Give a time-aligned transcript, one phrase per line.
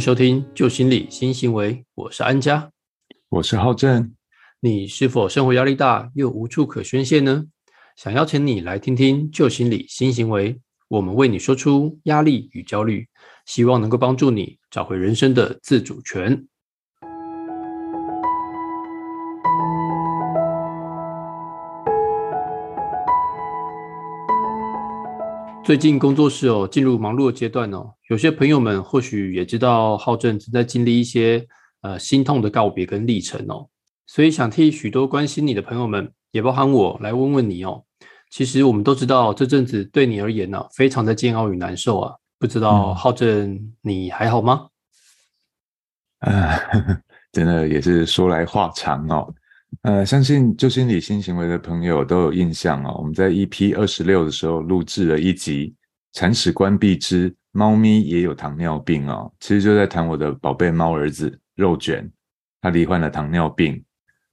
[0.00, 2.70] 迎收听《旧心理新行为》，我是安佳。
[3.28, 4.14] 我是浩正。
[4.60, 7.44] 你是否生活压力大又无处可宣泄呢？
[7.96, 10.54] 想邀请你来听听《旧心理新行为》，
[10.88, 13.06] 我们为你说出压力与焦虑，
[13.44, 16.46] 希望能够帮助你找回人生的自主权。
[25.62, 31.46] 最近工作室哦进入忙碌的阶段哦，有些朋友们或许也知道浩正正在经历一些
[31.82, 33.68] 呃心痛的告别跟历程哦，
[34.04, 37.84] 所以想替许多关心你的朋友们，也包含我来问问你哦。
[38.28, 42.12] 其实我们都知道这阵子对你而言呢，非常的煎熬与难受啊。
[42.36, 44.66] 不知道浩正你还好吗？
[46.18, 46.58] 啊，
[47.30, 49.32] 真的也是说来话长哦。
[49.82, 52.96] 呃，相信就心理新行为的朋友都有印象哦。
[52.98, 55.68] 我们在 EP 二十六的时候录制了一集
[56.18, 62.10] 《铲屎关闭之猫咪也有糖尿病》哦，其实就在谈我的宝贝猫儿子肉卷，
[62.60, 63.84] 他罹患了糖尿病。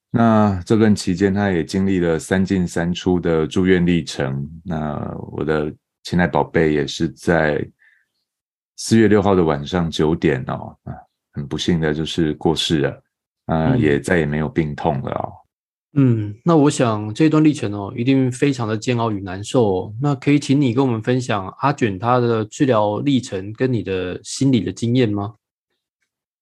[0.10, 4.50] 那这段期间，他也经历了三进三出的住院历程。
[4.64, 4.98] 那
[5.32, 5.73] 我的
[6.04, 7.64] 亲爱宝贝也是在
[8.78, 10.94] 四月六号的晚上九点哦，啊，
[11.34, 13.04] 很不幸的就是过世了，
[13.48, 15.33] 啊，也再也没有病痛了哦。
[15.93, 19.92] 嗯，那我想这段历程哦，一定非常的煎熬与难受。
[20.02, 25.33] 那可以请你跟我们分享阿卷他的治疗历程跟你的心理的经验吗？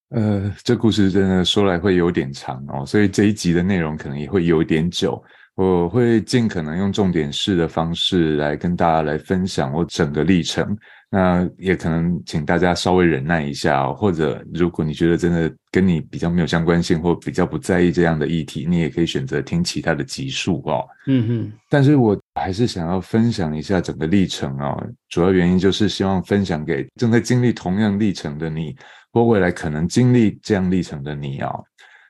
[0.10, 5.24] 呃，这故事真的说来会有点长哦，所以这一集的内容可能也会有点久。
[5.56, 10.78] 我会尽可能用重点式的方式来跟大家来分享我整个历程。
[11.10, 20.86] 那也可能请大家稍微忍耐一下哦，或者如果你觉得真的跟你比较没有相关性，或比较不在意这样的议题，你也可以选择听其他的集数哦。
[21.08, 28.76] 嗯哼，但是我还是想要分享一下整个历程哦，主要原因就是希望分享给正在经历同样历程的你。
[29.14, 31.64] 或未来可能经历这样历程的你哦，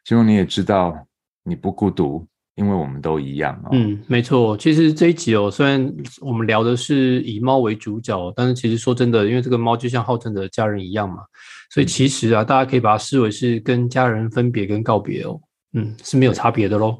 [0.05, 0.97] 希望你也知道
[1.43, 2.25] 你不孤独，
[2.55, 3.69] 因为我们都一样哦。
[3.73, 4.57] 嗯，没错。
[4.57, 11.17] 其实这一集哦，虽然我们聊的是以猫为主角，但是其实说真的，因为这个猫就像浩正的家人一样嘛，
[11.69, 15.39] 所以其实啊，大家可以把它视为是跟家人分别跟告别哦。
[15.73, 16.97] 嗯，是没有差别的喽。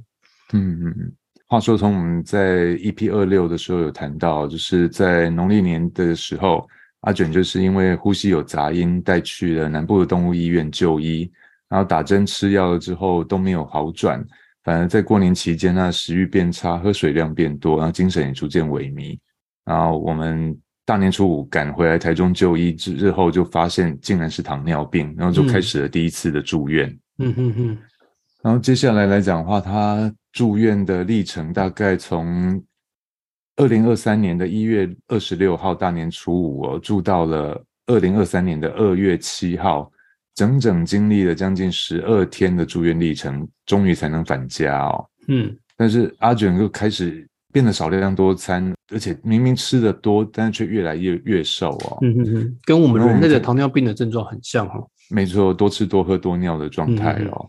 [0.54, 1.12] 嗯嗯嗯。
[1.48, 6.68] 话说，从我们在 EP 二六的时候有谈到，就是在农历年的时候。
[7.02, 11.32] 阿卷就是因为呼吸有杂音，带去了南部的动物医院就医，
[11.70, 14.26] 然后打针吃药了之后都没有好转，
[14.66, 19.18] 反而在过年期间呢，食欲变差，喝水量变多，然后精神也逐渐萎靡。
[19.64, 20.54] 然后我们
[20.84, 26.90] 大年初五赶回来台中就医之日后，就发现竟然是糖尿病，然后就开始了第一次的住院。
[27.20, 27.78] 嗯哼哼。
[28.42, 32.62] 然后接下来来讲的话，他住院的历程大概从。
[33.58, 39.90] 二零二三年的一月二十六号大年初五哦，住到了二零二三年的二月七号，
[40.36, 45.06] 整整经历了将近十二天的住院历程，终于才能返家哦。
[45.28, 51.98] 嗯，但是阿卷又开始变得少量多餐，而且明明吃的多，但是却越来越越瘦哦。
[52.02, 54.76] 嗯嗯嗯，跟我们人类的糖尿病的症状很像哈。
[55.10, 57.48] 没错，多吃多喝多尿的状态哦。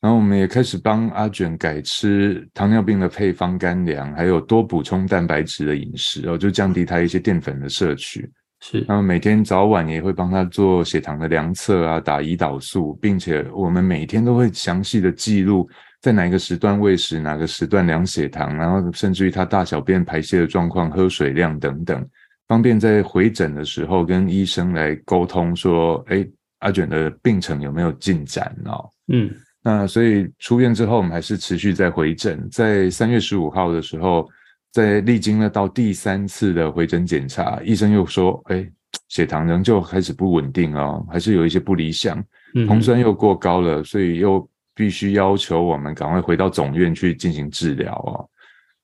[0.00, 8.30] 然后我们也开始帮阿卷改吃糖尿病的配方干粮，还有多补充蛋白质的饮食哦，就降低他一些淀粉的摄取。
[8.60, 15.68] 是，然后每天早晚也会帮他做血糖的量测啊，打胰岛素，并且我们每天都会详细的记录
[16.00, 22.04] 在哪一个时段喂食，哪个时段量血糖，然后甚至于他大小便排泄的状况、喝水量等等，
[22.46, 26.26] 方便在回诊的时候跟医生来沟通说，哎，
[26.58, 28.88] 阿卷的病程有没有进展哦？
[29.12, 29.30] 嗯。
[29.60, 32.48] 那所以出院之后，我们还是持续在回诊。
[32.50, 34.26] 在三月十五号的时候，
[34.72, 38.68] 在历经了到第三次的回诊检查，医生又说：“哎，
[39.08, 42.22] 血糖仍旧开始不稳定哦，还是有一些不理想，
[42.66, 48.28] 酮酸又过高了，所以又必须要求我们赶快回到总院去进行治疗哦。”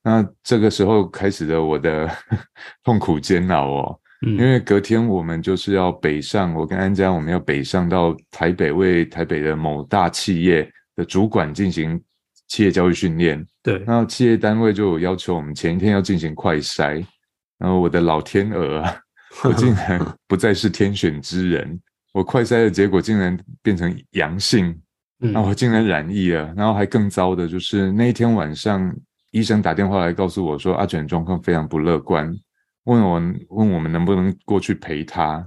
[0.03, 2.11] 那这个时候开始了我的
[2.85, 10.71] 痛苦煎熬哦，因为隔天我们就是要北上，我跟安佳我们要北上到台北，为台北的某大企业。
[10.97, 12.01] 的主管进行
[12.55, 17.05] 企业教育训练，对，然后企业单位就有要求我们前一天要进行快筛，
[17.59, 18.97] 然后我的老天鹅啊，
[19.43, 21.81] 我竟然 不再是天选之人，
[22.13, 24.81] 我快筛的结果竟然变成阳性，
[25.19, 28.95] 那我竟然染疫了，然后还更糟的就是那一天晚上，
[29.33, 32.33] 医生打电话来告诉我说阿卷状况非常不乐观，
[32.85, 33.15] 问我
[33.49, 35.45] 问我们能不能过去陪他。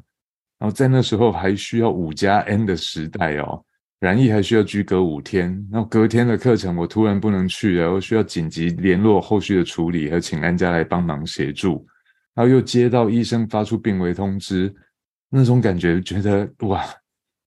[0.59, 3.63] 然后在那时候还需要五加 N 的时代哦，
[3.99, 5.51] 染疫还需要居隔五天。
[5.71, 11.85] 然后隔天的课程我突然不能去了，我需要紧急联络后续的处理和请安家来帮忙协助。
[12.33, 14.71] 然后又接到医生发出病危通知，
[15.29, 16.85] 那种感觉觉得哇，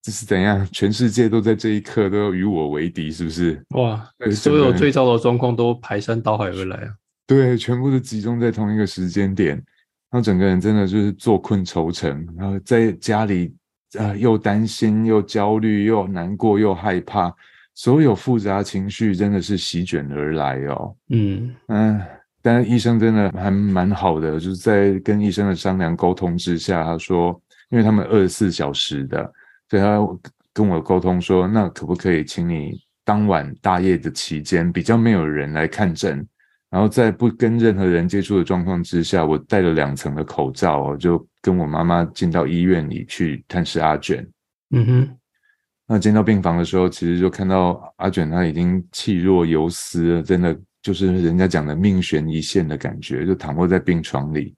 [0.03, 0.67] 这是怎样？
[0.73, 3.65] 全世界都在这一刻都要与我为敌，是不是？
[3.77, 6.95] 哇，所有最糟的状况都排山倒海而来啊！
[7.27, 9.65] 对，全部都集中在同一个时间点，然
[10.11, 13.55] 后整个人真的就是坐困愁城，然后在家里
[13.99, 17.33] 啊，又担心又焦虑又难过又害怕，
[17.75, 20.95] 所有复杂情绪真的是席卷而来哦。
[21.09, 22.01] 嗯嗯，
[22.41, 27.41] 但是医生真的还蛮好的，就是在跟医生的商量沟通之下，他说，
[27.71, 29.33] 因为他们二十四小时的，
[29.69, 29.99] 所以他
[30.53, 36.27] 跟我沟通说，那可不可以请你当晚大夜的期间比较没有人来看诊。
[36.71, 44.25] 然后在不跟任何人接触的状况之下，我戴了两层的口罩，就跟我妈妈进到医院里去探视阿卷。
[44.71, 45.17] 嗯哼，
[45.89, 54.55] 那进到病房的时候，其实就看到阿卷他已经气若游丝，真的就是人家讲的命悬一线的感觉，就躺卧在病床里。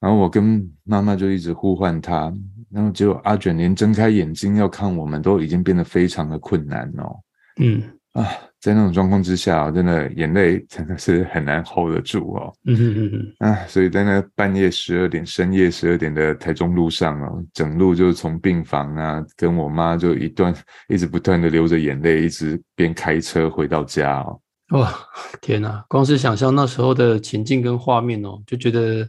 [0.00, 2.32] 然后我跟妈妈就一直呼唤他，
[2.68, 7.16] 然后结果阿卷连睁开眼睛要看我们都已经变得非常的困难哦。
[7.60, 7.80] 嗯。
[8.14, 8.26] 啊，
[8.60, 12.52] 在那种状况之下，真的眼泪真的是很难 hold 得住哦。
[12.64, 13.48] 嗯嗯嗯嗯。
[13.48, 20.54] 啊，所以在那半夜十二点、深夜十二点的台中路上哦，整路就是从病房啊，跟我妈就一段
[20.88, 24.40] 一直不断的流着眼泪，一直边开车回到家哦。
[24.70, 24.92] 哇，
[25.40, 25.84] 天哪！
[25.88, 29.08] 光是想象那时候的情境跟画面哦，就觉得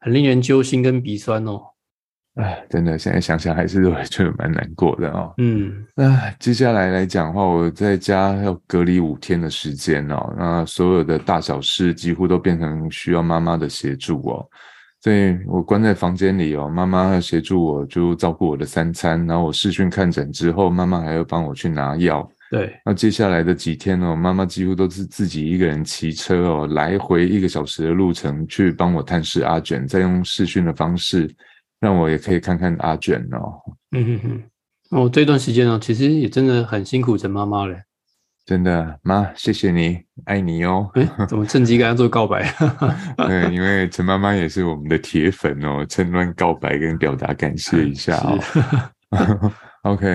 [0.00, 1.60] 很令人揪心跟鼻酸哦。
[2.36, 5.32] 哎，真的，现在想想还是 会觉得蛮难过的哦。
[5.38, 14.46] 嗯，那接下来来讲的话，我在家要隔离五天的时间哦，那所有的大小事几乎都变成需要妈妈的协助哦。
[15.00, 22.28] 所以我关在房间里哦，妈妈要协助我，就照顾我的三餐，然后我视讯看诊之后，妈妈还要帮我去拿药。
[22.50, 31.32] 对，那接下来的几天哦，妈妈几乎都是自己一个人骑车哦，来回一个小时的路程去帮我探视阿卷，再用视讯的方式。
[31.80, 33.60] 让我也可以看看阿卷哦。
[33.92, 34.42] 嗯哼哼，
[34.90, 37.82] 哦，这段时间呢，其实也真的很辛苦陈妈妈嘞。
[38.44, 40.88] 真的，妈，谢谢你，爱你哦。
[40.94, 42.48] 哎，怎么趁机跟她做告白？
[43.18, 48.38] 对，因为陈妈妈也是我们的铁粉哦，趁乱告白跟表达感谢一下哦。
[49.82, 50.06] OK，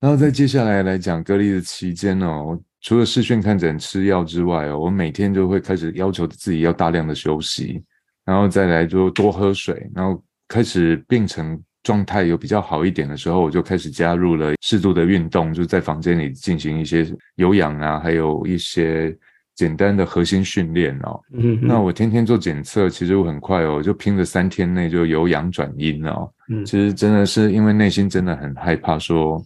[0.00, 7.84] 然后在接下来来讲隔离的期间哦，除了视讯看诊、吃药之外哦，我每天就会开始要求自己要大量的休息，
[8.24, 10.22] 然后再来就多喝水，然后。
[10.48, 17.06] 开始病程状态有比较好一点的时候，我就开始加入了适度的运动，就在房间里进行一些
[17.36, 19.16] 有氧啊，还有一些
[19.54, 21.20] 简单的核心训练哦。
[21.32, 26.30] 嗯，那我天天做检测，其实我很快哦，就拼了三天内就有氧转阴哦。
[26.48, 29.44] 嗯，其实真的是因为内心真的很害怕，说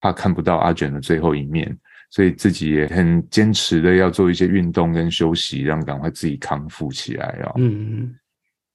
[0.00, 1.74] 怕看不到阿卷的最后一面，
[2.10, 7.52] 所以自己也很坚持的要做一些运动跟休息，让赶快自己康复起来哦。
[7.56, 8.14] 嗯嗯。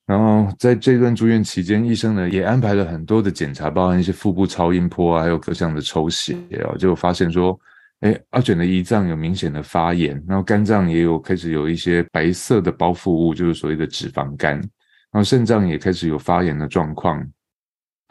[0.06, 7.60] 然后在这段住院期间，医生呢也安排了很多的检查，包含一些腹部超音波啊，还有各项的抽血啊，就发现说，
[8.02, 17.20] 哎，阿卷的胰脏有明显的发炎，然后肝脏也有开始有一些白色的包覆物，就是所谓的脂肪肝，然后肾脏也开始有发炎的状况。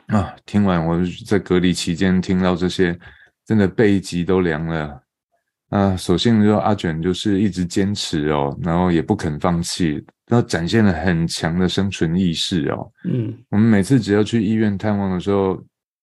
[0.08, 2.98] 啊，听完我在隔离期间听到这些，
[3.46, 5.00] 真的背脊都凉了。
[5.71, 9.94] 啊，所幸就阿卷就是一直坚持哦，然后也不肯放弃，
[10.28, 12.88] 然后展现了很强的生存意识哦。
[13.04, 15.61] 嗯，我们每次只要去医院探望的时候，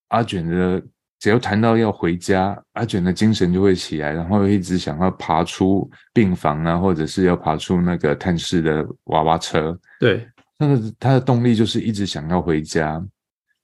[0.09, 0.81] 阿卷的
[1.19, 9.79] 只要谈到要回家，阿卷的精神就会起来，然后一直想要爬出病房啊，或者是要爬出那个探视的娃娃车。
[10.01, 10.27] 对，
[10.59, 13.01] 那个他的动力就是一直想要回家。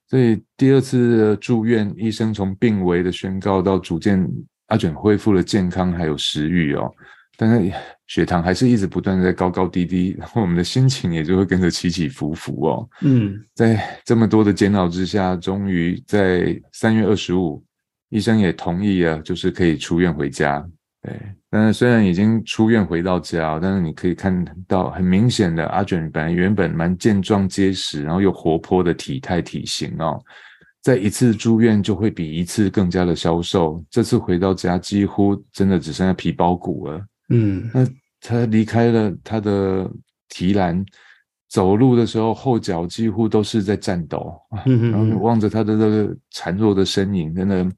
[0.08, 4.26] 所以第二次住院，医生从病危的宣告到逐渐。
[4.68, 6.90] 阿卷恢复了健康，还有食欲哦，
[7.36, 7.72] 但是
[8.06, 12.88] 血糖还是一直不断在高高低低，然后我们的心情也就会跟着起起伏伏哦。
[13.02, 17.62] 嗯，在这么多的煎熬之下，终于在三月二十五，
[18.08, 20.66] 医生也同意啊，就是可以出院回家。
[21.00, 21.12] 对，
[21.48, 30.20] 但是虽然已经出院回到家，但是你可以看到很明显的阿卷本来原本蛮健壮结实，然后又活泼的体态体型哦。
[30.88, 37.06] 在一次住院就会比一次更加的消瘦，这次回到家几乎真的只剩下皮包骨了。
[37.28, 37.86] 嗯，那
[38.22, 39.86] 他离开了他的
[40.30, 40.82] 提篮，
[41.50, 47.70] 走路的时候后脚几乎都是在颤抖，嗯然后望着他的这个孱弱的身影，真的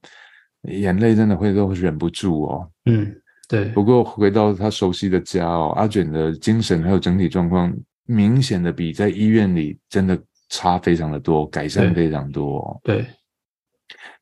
[0.69, 2.71] 眼泪真的会都忍不住哦。
[2.85, 3.12] 嗯，
[3.49, 3.64] 对。
[3.71, 7.76] 不过回到他熟悉的家哦，阿卷的精神还有整体状况
[8.07, 10.17] 明显的比在医院里真的
[10.50, 12.80] 差非常的多，改善非常多、哦。
[12.85, 13.07] 对，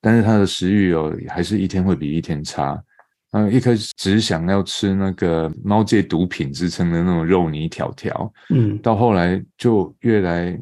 [0.00, 2.80] 但是他的食欲哦，还是一天会比一天差。
[3.32, 10.58] 嗯，一开始只想要吃那个猫界毒品之称的那种肉泥条条，嗯，到后来就越来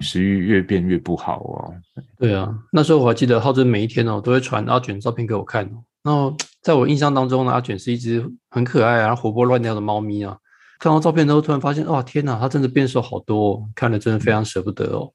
[0.00, 1.74] 食欲越变越不好哦。
[2.18, 5.82] 对啊，那时候我还记得浩真每一天哦都会传阿卷照片给我看哦。
[6.02, 10.36] 然后在我印象当中呢，阿卷是一只很可爱啊、活泼乱跳的猫咪啊。
[10.80, 15.12] 看到照片之后，突然发现哇天哪，他真的变瘦好多、哦，看了真的非常舍不得哦。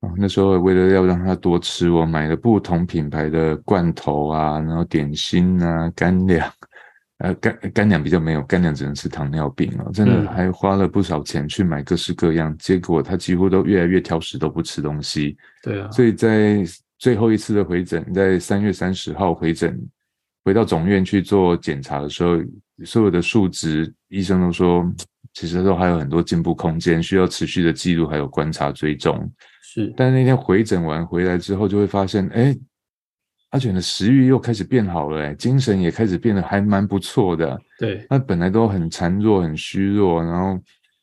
[0.00, 6.52] 哦，那时候为了要让他多吃，我买了不同品牌的罐头啊，然后点心啊、干粮，
[7.18, 15.34] 呃，干干粮比较没有，干粮只能吃糖尿病哦，真的嗯还花了不少钱去买各式各样，结果他几乎都越来越挑食，都不吃东西。
[15.62, 16.62] 对啊，所以在
[16.98, 19.80] 最后一次的回诊，在三月三十号回诊，
[20.44, 22.36] 回到总院去做检查的时候，
[22.84, 24.88] 所有的数值医生都说，
[25.32, 29.30] 其实都还有很多进步空间，需要持续的记录还有观察追踪。
[29.62, 32.56] 是，但那天回诊完回来之后，就会发现，哎，
[33.50, 37.60] 阿卷的食欲又开始变好了，哎，精神也开始变得还蛮不错的。
[37.78, 40.56] 对，他本来都很孱弱、很虚弱，然后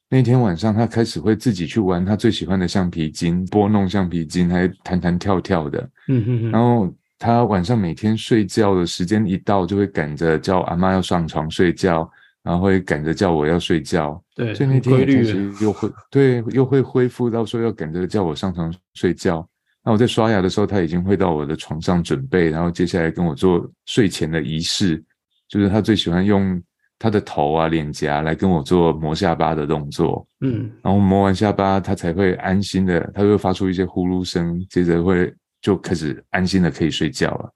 [0.10, 5.89] 那天晚上他开始会自己去玩他最喜欢的橡皮筋，拨弄橡皮筋，还弹弹跳跳的。
[6.08, 12.10] 嗯哼哼，然后他晚上每天睡觉的时间一到，就会赶着叫阿妈要上床睡觉，
[12.44, 14.22] 然后会赶着叫我要睡觉。
[14.36, 19.48] 对，所以那天也开规律始又会对，又会恢复到说要赶着叫我上床睡觉。
[19.84, 25.04] 那我在刷牙的时候，他已经会到我的床上准备，然后接下来跟我做睡前的仪式，
[25.48, 26.62] 就是他最喜欢用
[27.00, 30.24] 他的头啊、脸颊来跟我做磨下巴的动作。
[30.42, 37.52] 嗯，然后磨完下巴，他才会安心的，他会发出一些呼噜声，接着会就开始安心的可以睡觉了。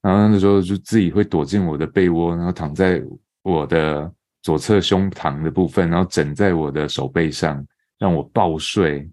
[0.00, 3.02] 然后那时候就自己会躲进我的被窝，然后躺在
[3.42, 4.10] 我的
[4.48, 7.62] 左侧胸膛的部分，然后枕在我的手背上，
[7.98, 9.06] 让我抱睡。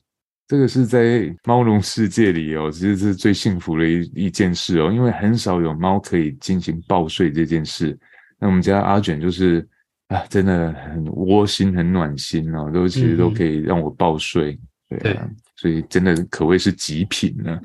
[0.48, 8.00] 这个是在猫笼世界里哦，其实是最幸福的一一件事哦，因为很少有猫可以进行抱睡这件事。
[8.40, 9.68] 那我们家阿卷就是
[10.08, 14.58] 啊，真的很窝心、很暖心哦，都其实都可以让我抱睡。
[14.88, 17.60] 对啊，所以真的可谓是极品呢。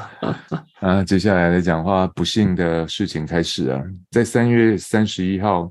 [0.80, 5.70] 啊，接下来来讲话，不幸的事情开始啊，在三月三十一号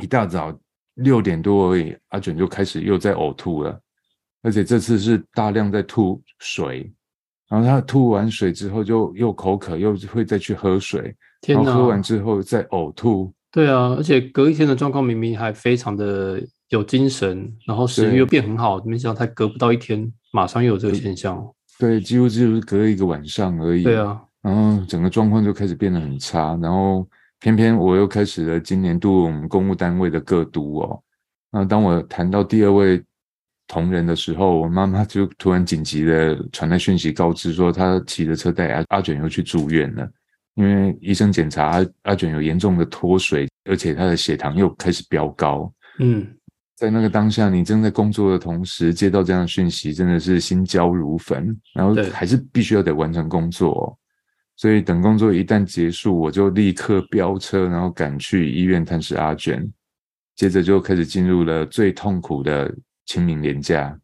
[0.00, 0.56] 一大早
[0.94, 3.78] 六点多而已，阿卷就开始又在呕吐了，
[4.42, 6.92] 而且这次是大量在吐水。
[7.48, 11.12] 然后他吐完水之后，就又口渴，又会再去喝水，
[11.48, 13.32] 然后喝完之后再呕吐。
[13.50, 21.52] 对啊，而且隔一天的状况明明还非常的有精神，然后食欲又变很好，没想到才隔不到一天，马上又有这个现象哦。
[21.76, 23.82] 对，几乎就是隔一个晚上而已。
[23.82, 27.04] 对啊，然后整个状况就开始变得很差，然后
[27.40, 31.02] 偏偏我又开始了今年度我们公务单位的各督哦。
[31.50, 33.02] 那当我谈到第二位
[33.66, 40.08] 同仁的时候，我妈妈就突然紧急的传来讯息告知说，她骑着车带阿阿卷又去住院了，
[40.54, 45.72] 因为医生检查阿阿卷有严重的脱水，而且他的血糖又开始飙高。
[45.98, 46.26] 嗯，
[46.76, 53.96] 在那个当下，你正在工作的同时接到这样的讯息，真的是心焦如焚，然后对还是必须要得完成工作哦、
[54.60, 59.66] 所以等工作一旦结束，我就立刻飙车，然后赶去医院探视阿卷，
[60.36, 62.70] 接着就开始进入了最痛苦的
[63.06, 63.98] 清明连假。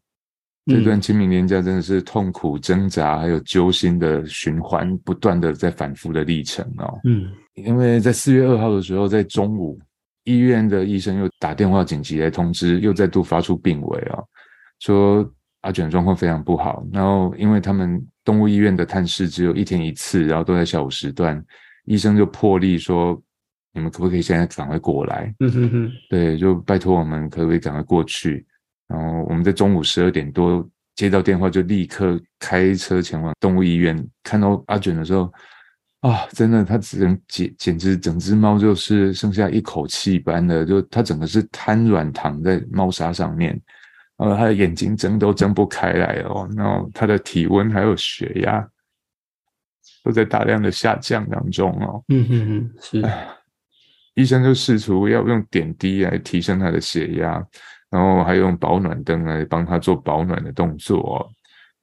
[0.65, 6.99] 这段清明连假真的是痛苦挣扎，还有揪心的循环，不断的在反复的历程哦。
[7.03, 9.79] 嗯，因为在四月二号的时候，在中午，
[10.23, 14.17] 医院的医生又打电话紧急来通知，又再度发出病危啊、
[14.79, 15.23] 说
[15.61, 16.83] 阿卷状况非常不好。
[16.91, 21.41] 然后因为他们动物医院的探视只有一天一次，然后都在下午时段，
[21.85, 23.17] 医生就破例说，
[23.71, 25.33] 你们可不可以现在赶快过来？
[25.39, 28.45] 嗯哼哼，对，就拜托我们可不可以赶快过去？
[28.89, 33.97] 然后我们在中午十二点多接到电话，就立刻开车前往动物医院。
[34.23, 35.31] 看到阿卷的时候，
[36.01, 43.57] 啊，真的，他只能简简直整只猫就是剩下一口气般的，就它整个是瘫软躺在猫砂上面，
[44.17, 48.67] 呃，他的眼睛睁都睁不开来哦，然后他的体温还有血压
[50.03, 52.03] 都在大量的下降当中哦。
[52.09, 53.09] 嗯哼哼，是，
[54.15, 57.45] 医生就试图要用点滴来提升他的血压，
[57.91, 61.29] 然后还用保暖灯来帮他做保暖的动作、哦。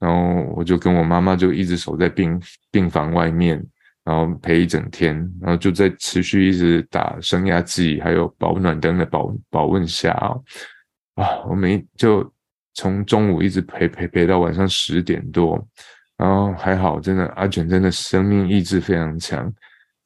[0.00, 3.64] 然后我就跟我妈妈就一直守在病病房外面，
[4.04, 10.42] 然后陪一整天，然后就在持续一直打升压剂还有保暖灯的保保温下哦，
[11.14, 12.28] 啊，我们就
[12.74, 15.64] 从中午一直陪陪陪到晚上十点多，
[16.16, 19.52] 然后还好，真的阿卷真的生命意志非常强，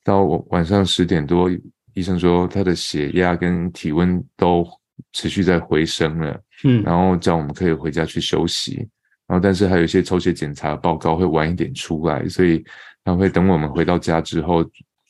[0.04, 1.50] 到晚上十点多，
[1.94, 4.66] 医生说他的血压跟体温都
[5.12, 8.86] 持续在回升了，嗯，然后叫我们可以回家去休息。
[9.26, 12.64] 然后但是还有一些抽血检查报告会晚一点出来，所以
[13.04, 14.64] 他会等我们回到家之后，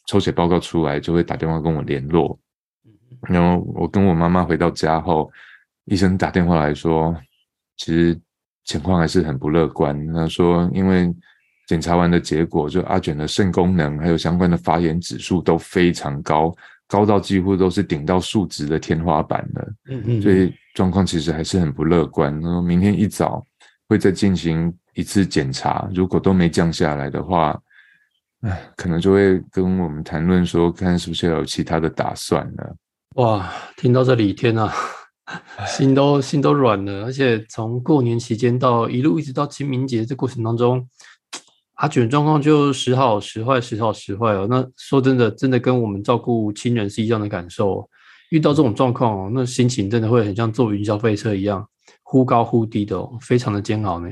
[0.06, 2.38] 抽血报告出来就会打电话跟我联络。
[3.28, 5.30] 然后我跟我妈妈回到家后，
[5.88, 7.16] 医生打电话来说，
[7.76, 8.18] 其实
[8.64, 10.06] 情况还是很不乐观。
[10.12, 11.14] 他说，因为
[11.66, 16.54] 检查完的结果，就阿卷的肾功能还有相关的发炎指数都非常高，
[16.86, 19.72] 高到几乎都是顶到数值的天花板了。
[19.90, 22.32] 嗯嗯，所以状况其实还是很不乐观。
[22.40, 23.44] 然后明天一早
[23.88, 27.58] 会再进行一次检查，如果都没降下来的话，
[28.42, 32.76] 唉，可能就会跟我们谈论说，看是不是要有其他的打算了。
[33.16, 34.70] 哇，听到这里，天呐，
[35.68, 37.04] 心都心都软了。
[37.04, 40.88] 而且从过年期间到一路一直到清明节这过程当中，
[41.74, 44.46] 阿卷状况就时好时坏，时好时坏哦。
[44.50, 47.88] 那说真的，真的跟我们照顾亲人是一样的感受。
[48.30, 51.66] 遇到这种状况，那心情真的会很像坐云霄飞车一样，
[52.02, 54.10] 忽高忽低的哦，非常的煎熬呢。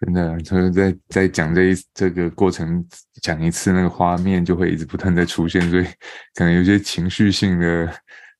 [0.00, 2.84] 真的，就是在在讲这一这个过程
[3.22, 5.84] 讲一次，那个画面就会一直不断在出现，所以
[6.34, 7.90] 可能有些情绪性的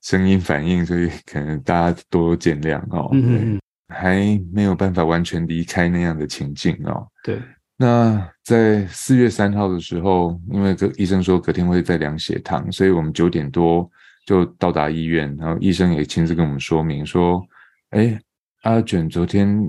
[0.02, 3.09] 声音反应，所以 可能大家多多见谅哦。
[3.12, 3.59] 嗯
[3.92, 7.04] 还没有办法完全离开那样的情境哦。
[7.25, 7.42] 对，
[7.76, 13.90] 那在四月三号的时候，因为隔医生说隔天会再量血糖，所以我们九点多
[14.25, 17.45] 就到达医院，然后医生也亲自跟我们说明说，
[17.90, 18.16] 哎，
[18.62, 19.69] 阿卷昨天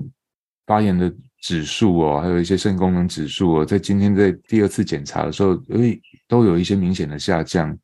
[0.66, 1.12] 发炎的。
[1.42, 7.76] 指数哦，还有一些肾功能指数哦，在今天在第二次检查的时候，诶，都有一些明显的下降，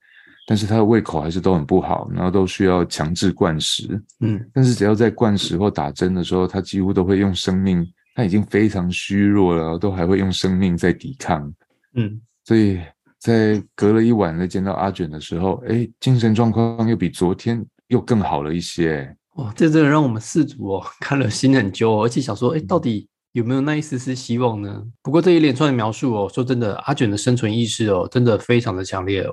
[0.50, 4.02] 但是他的胃口还是都很不好，然后都需要强制灌食。
[4.20, 11.52] 嗯，但是只要在灌食或打针的时候，他几乎都会用生命，他已经非常虚弱了，都还会用生命在抵抗。
[11.96, 12.80] 嗯，所以
[13.18, 19.14] 在隔了一晚再见到阿卷的时候，诶，精神状况又比昨天又更好了一些。
[19.36, 23.06] 哇，这真的让我们四组哦看了心很揪，哦而且想说，哎，到底。
[23.32, 24.82] 有没有那一丝丝希望呢？
[25.02, 29.32] 不过这一连串的描述哦，说真的，阿卷的生存意识哦，真的非常的强烈哦。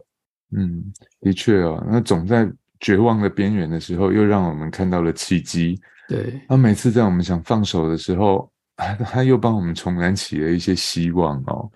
[0.58, 0.84] 嗯，
[1.22, 5.80] 的确哦，那总在绝望的边缘的时候，又让我们看到了契机。
[6.08, 11.70] 对，他每次在我们想放手的时候，他又帮我们重燃起了一些希望哦。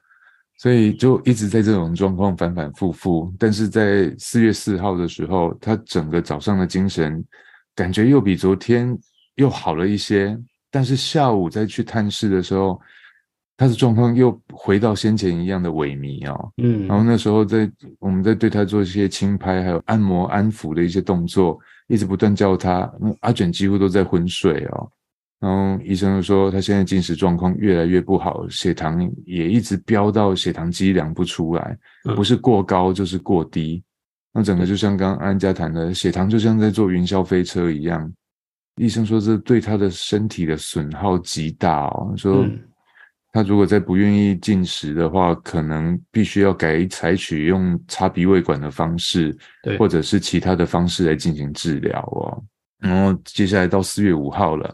[0.57, 3.33] 所以就一直在这种状况反反复复。
[3.39, 7.23] 但是在四月四号的时候，他整个早上的精神
[7.73, 8.97] 感觉又比昨天
[9.35, 10.37] 又好了一些。
[10.69, 12.79] 但是下午再去探视的时候，
[13.59, 16.49] 他的状况又回到先前一样的萎靡哦。
[16.63, 17.69] 嗯，然后那时候在
[17.99, 22.89] 我们在对他做一些轻拍，还有按摩安抚的一些动作，一直不断叫他。
[23.19, 24.89] 阿卷几乎都在昏睡哦。
[25.41, 31.77] 然后医生就说他现在进食状况越来越不好，血糖也一直飙到血糖机量不出来，
[32.15, 33.83] 不是过高就是过低。
[34.33, 38.09] 那整个就像刚刚安家谈的，血糖就像在坐云霄飞车一样。
[38.77, 42.13] 医生说，这对他的身体的损耗极大哦。
[42.15, 42.47] 说
[43.31, 52.43] 他如果再不愿意进食的话，可能必须要改采取用插鼻胃管的方式，对，或者是其他的方式来进行治疗哦。
[52.79, 54.73] 然后接下来到四月五号了，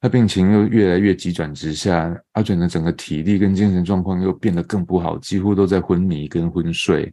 [0.00, 7.12] 他病情又越来越急转直下，阿卷的整个体力跟精神状况又变得更不好，几乎都在昏迷跟昏睡。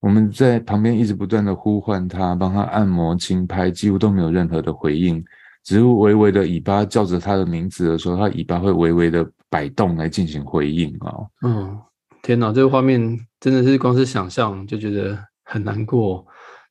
[0.00, 5.24] 我们在旁边一直不断的呼唤他，帮他按摩轻拍，几乎都没有任何的回应。
[5.64, 11.26] 只是微微的尾巴叫着他的名字的时候，他尾巴会微微的摆动来进行回应哦。
[11.42, 11.78] 嗯，
[12.22, 16.26] 天哪，这个画面真的是光是想象就觉得很难过。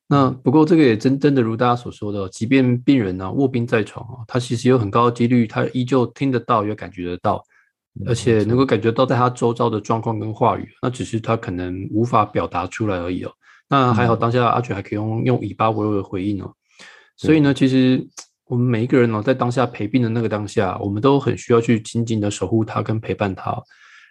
[0.06, 7.42] 那不过这个也真真的如大家所说的，即便病人呢卧病在床啊，他其实有很高的几率，他依旧听得到，也感觉得到，
[8.06, 13.32] 而且能够感觉到在他周遭的状况跟话语，那只是他可能无法表达出来而已哦。
[13.68, 16.54] 那还好，当下阿全还可以用用尾巴微微的回应哦。
[17.16, 18.08] 所以呢，其实。
[18.48, 23.52] 我们每一个人哦，在当下陪病的那个当下，我们都很需要去紧紧的守护他跟陪伴他，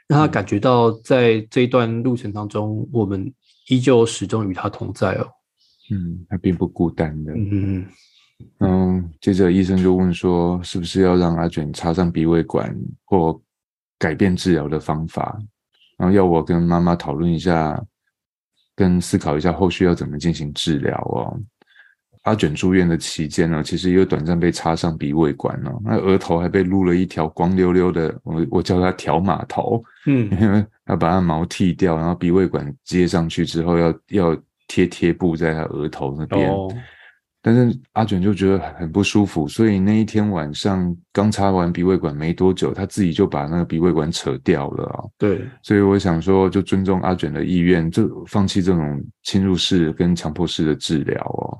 [0.08, 3.34] 让他感觉到在这一段路程当中，我们
[3.67, 5.28] 依旧始终与他同在哦。
[5.89, 7.34] 嗯，他并不孤单的。
[7.34, 7.86] 嗯嗯
[8.60, 9.12] 嗯。
[9.19, 13.41] 接着医生就问说，是不是要让阿卷插上鼻胃管或
[13.97, 15.39] 改变治疗的方法？
[15.97, 17.84] 然后要我跟妈妈讨论一下，
[18.76, 21.39] 跟思考一下后续要怎么进行治疗哦。
[22.27, 34.37] 阿卷住院的期间呢，其实也有短暂被插上鼻胃管哦，那额头还被撸了一条光溜溜的，我我叫它条码头，嗯，因为要把它毛剃掉，然后鼻胃管接上去之后，要要
[34.67, 36.51] 贴贴布在他额头那边。
[36.51, 36.67] 哦，
[37.41, 44.99] 但是阿卷就觉得很不舒服，所以那一天晚上刚插完鼻胃管没多久，他自己就把那个鼻胃管扯掉了啊。
[45.17, 51.57] 对，所以我想说，就尊重阿卷的意愿，就放弃这种侵入式跟强迫式的治疗哦。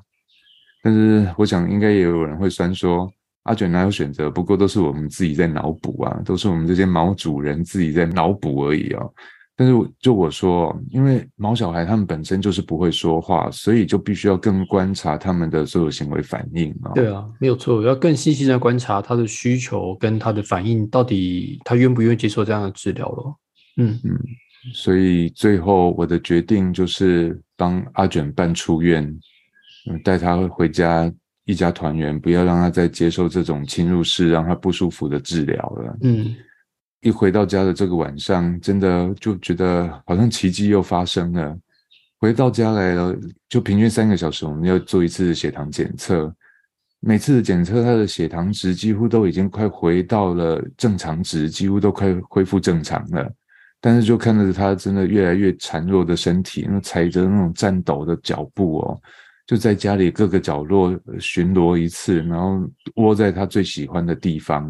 [0.82, 3.10] 但是我想应该也有人会酸说，
[3.44, 4.30] 阿卷哪有选择？
[4.30, 9.12] 不过都是我们自己在脑补啊，都是我们这些毛主人自己在脑补而已哦。
[9.56, 16.92] 但是就我说，因为毛小孩他们本身就是不会说话，所以就必须要更观察他们的所有行为反应啊。
[16.94, 23.34] 对啊，没有错，要更细心的观察他的需求跟他的反应，到底他愿不愿意接受这样的治疗了。
[23.78, 24.16] 嗯嗯，
[24.72, 29.12] 所以最后我的决定就是帮阿卷办出院，
[29.88, 31.10] 嗯，带他回家
[31.44, 35.96] 一家团圆，不要让他再接受这种侵入式让他不舒服的治疗了。
[36.02, 36.34] 嗯。
[37.00, 41.56] 一回到家的这个晚上，真的就觉得好像奇迹又发生了。
[42.18, 43.16] 回到家来了，
[43.48, 46.34] 就平均三个小时，我们要做一次血糖检测。
[46.98, 53.32] 每次的检测，他的血糖值几乎都已经快回到了正常值，几乎都快恢复正常了。
[53.80, 59.00] 但是就看着他真的越来越孱弱的身体，那踩着那种颤抖的脚步哦，
[59.48, 62.60] 就在家里各个角落巡逻一次，然后
[62.96, 64.62] 窝在他最喜欢的地方。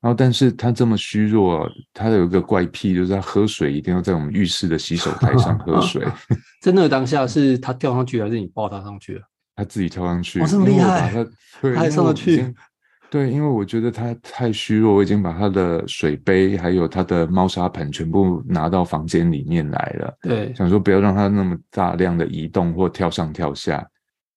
[0.00, 6.06] 然后，但是他这么虚弱，他有一个怪癖，就是他喝水一定要在我们浴室的洗手台上喝水。
[6.62, 9.22] 在那个当下，是他跳上去，还是你抱他上去了？
[9.56, 10.38] 他自己跳上去。
[10.38, 11.10] 哇，这么厉害！
[11.60, 12.54] 他还上得去。
[13.10, 20.18] 对，因为我觉得他太虚弱，我已经把他的水杯还有他的猫砂盆全部拿到房间里面来了。
[20.22, 23.86] 对，想说不要让他那么大量的移动或跳上跳下，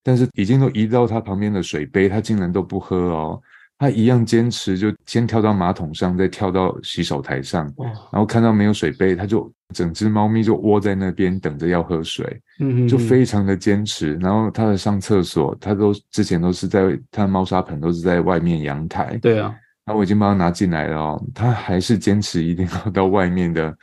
[0.07, 3.41] 但是已经都移到他旁边的水杯，他竟然都不喝哦。
[3.77, 7.69] 他一样坚持，就先跳到马桶上，再跳到洗手台上，
[8.09, 14.13] 然后看到没有水杯，他就整只猫咪就窝在那边等着要喝水，嗯就非常的坚持。
[14.15, 19.53] 然后他的上厕所，他都之前都是在他的猫砂盆都是在外面阳台，对啊，
[19.85, 23.77] 那我已经帮他拿进来了哦，他还是坚持一定要到外面的。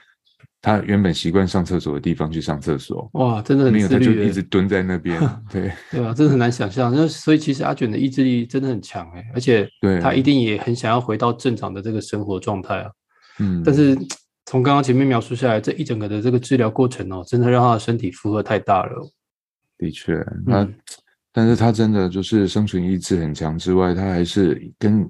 [0.65, 5.21] 他原本习惯上厕所的地方去上厕所，哇，真的很没有，他就一直蹲在那边，
[5.53, 6.91] 对对啊，真的很难想象。
[6.91, 9.69] 那所以其实阿卷的意志力真的很强哎，而且
[10.01, 12.91] 他一定也很想要回到正常的这个生活状态啊。
[13.41, 13.95] 嗯，但是
[14.47, 19.07] 从刚刚前面描述下来，这一整个的这个治疗过程哦，真的让他的身体负荷太大了。
[19.77, 20.67] 的确，他，
[21.31, 25.07] 但是他真的就是生存意志很强之外，他还是跟。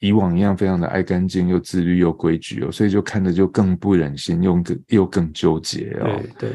[0.00, 6.04] 以往一样，非常的爱干净，又自律又规矩哦，所以就看着就更不忍心，又更又更纠结哦。
[6.04, 6.52] 对对。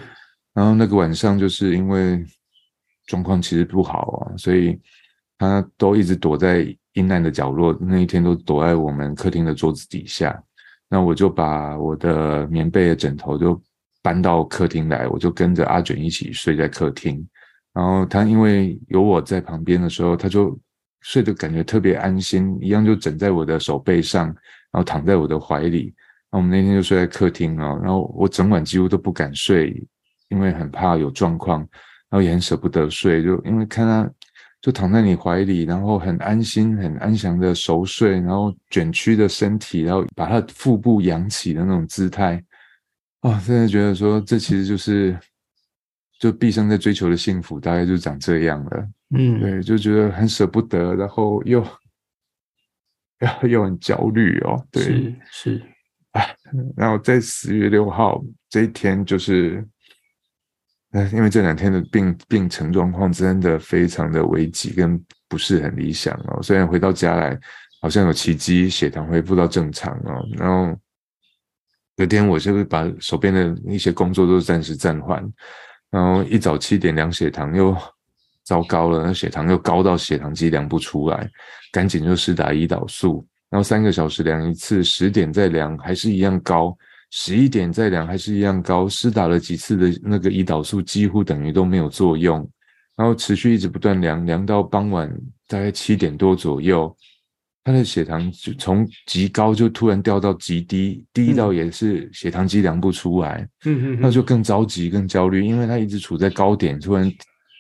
[0.54, 2.24] 然后那个晚上，就是因为
[3.06, 4.80] 状况其实不好啊，所以
[5.38, 7.78] 他都一直躲在阴暗的角落。
[7.82, 10.42] 那一天都躲在我们客厅的桌子底下。
[10.88, 13.62] 那我就把我的棉被的枕头就
[14.02, 17.28] 搬到客厅来，我就跟着阿卷一起睡在客厅。
[17.74, 20.58] 然后他因为有我在旁边的时候，他就。
[21.04, 24.36] 睡得感觉特别安心，一样就枕在我的手背上，然
[24.72, 25.94] 后躺在我的怀里。
[26.32, 29.86] 那我们那天就睡在客厅啊，然后我整晚几乎都不敢睡，
[30.30, 31.60] 因为很怕有状况，
[32.10, 34.10] 然后也很舍不得睡，就因为看他
[34.60, 42.44] 就躺在你怀里，然后很安心、很安详的熟睡，然后卷曲的身体，然后把他腹部扬起的那种姿态，
[43.22, 45.16] 啊，真的觉得说这其实就是。
[46.20, 48.88] 就毕生在追求的幸福，大概就长这样了。
[49.14, 51.66] 嗯，对，就觉得很舍不得，然后又
[53.44, 54.66] 又很焦虑哦。
[54.72, 55.64] 对，是是。
[56.14, 56.36] 哎，
[56.76, 59.68] 然后在十月六号这一天，就是，
[61.12, 66.40] 因为这两天的病病程状况真的非常的危急，跟不是很理想哦。
[66.42, 67.40] 虽然回到家来，
[67.82, 70.24] 好像有奇迹，血糖恢复到正常哦。
[70.38, 70.78] 然后
[71.96, 75.24] 有天，我就把手边的一些工作都暂时暂缓。
[75.90, 77.76] 然后一早七点量血糖又
[78.44, 81.30] 糟糕了，那血糖又高到血糖机量不出来，
[81.72, 83.26] 赶紧就施打胰岛素。
[83.50, 86.76] 然后三个小时量一次，十点再量还是一样高，
[87.12, 88.90] 十一点再量还是一样高。
[88.90, 92.38] 施打了几次的那个胰岛素几乎等于都没有作用，
[92.96, 95.08] 然后持续一直不断量，量到傍晚
[95.48, 96.96] 大概七点多左右。
[97.66, 107.10] 他的血糖就从极高就突然掉到极低，低到也是血糖机量不出来，嗯嗯，那就更着急、更焦虑，因为他一直处在高点，突然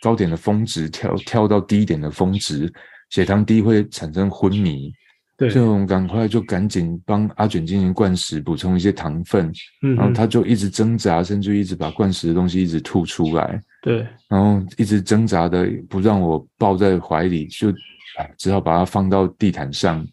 [0.04, 2.70] 高点的峰值跳跳到低点的峰值，
[3.10, 4.92] 血糖低会产生昏迷，
[5.38, 9.50] 对，所以我们赶快就赶紧帮阿卷进行灌食，补充一些糖分，
[9.82, 17.74] 嗯，然后他就一直挣扎，甚至一直把灌食的东西一直吐出来，对，然后一直挣扎的不让我抱在怀里，就。
[18.20, 20.06] 哎，只好把它放到地毯上。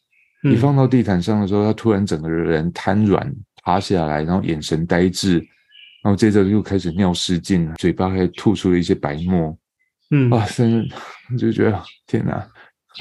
[0.43, 3.31] 一放到地毯上的时候，他突然整个人瘫软
[3.63, 5.35] 趴下来，然后眼神呆滞，
[6.03, 9.55] 然后接着又开始尿失禁，嘴巴还吐出了一些白沫。
[10.11, 10.97] 嗯，啊，真的
[11.39, 12.47] 就觉得天哪，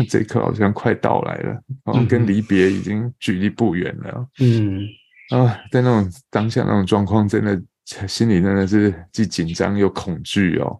[0.10, 4.28] 这一刻好像快到来了，好像跟离别已经距离不远了。
[4.40, 4.86] 嗯，
[5.30, 7.62] 啊，在那种当下那种状况，真的
[8.08, 10.80] 心里真的是既紧张又恐惧哦。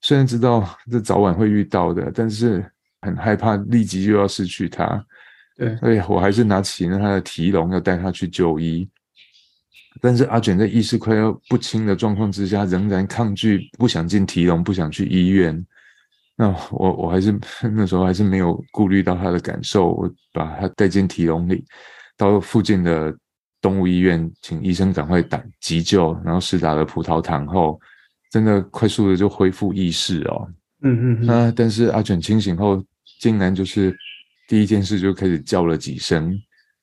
[0.00, 2.64] 虽然知道这早晚会遇到的，但是。
[3.02, 5.04] 很害怕立即就要失去他。
[5.56, 8.88] 对，所以，我还是拿起那他的提笼要带他去就医。
[10.00, 15.64] 但是阿卷在意识快要不清的状况之下，仍然抗拒，不想进提笼，不想去医院。
[16.36, 17.38] 那我我还是
[17.74, 21.64] 那时候还是没有顾虑到他的感受，我把他带进提笼里，
[22.16, 23.16] 到附近的
[23.60, 27.80] 动物医院，请医生赶快打急救，然后施打了葡萄糖后，
[28.30, 30.48] 真的快速的就恢复意识哦。
[30.82, 32.84] 嗯嗯那但是阿卷清醒后，
[33.18, 33.96] 竟然就是
[34.46, 36.38] 第一件事就开始叫了几声，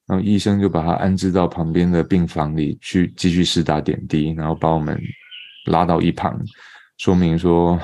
[0.07, 4.99] 然后医生就把他安置到旁边的病房里去继续施打点滴，然后把我们
[5.65, 6.39] 拉到一旁，
[6.97, 7.79] 说明说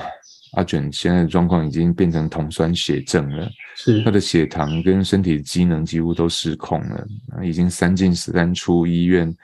[0.52, 7.06] 阿卷现在的状况已经变成酮酸血症了，是他的血糖跟身体机能几乎都失控了，
[7.42, 9.34] 已经三进三出医院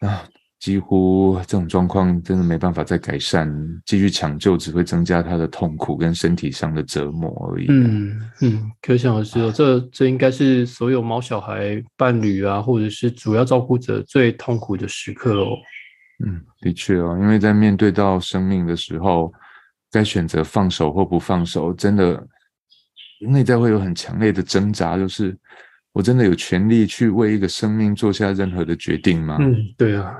[0.00, 0.28] 啊。
[0.60, 3.48] 几乎这种状况真的没办法再改善，
[3.86, 7.66] 继续抢救只会增加他的痛苦跟身体上的折磨而已。
[7.68, 15.56] 嗯嗯，可想而知哦，这这应该是所有猫小孩伴侣啊，或者是主要照顾者最痛苦的时刻哦。
[16.26, 19.32] 嗯，的确哦，因为在面对到生命的时候，
[19.92, 22.20] 该选择放手或不放手，真的
[23.20, 25.38] 内在会有很强烈的挣扎，就是
[25.92, 29.36] 我真的有权利去为一个生命做下任何的决定吗？
[29.40, 30.12] 嗯，对啊。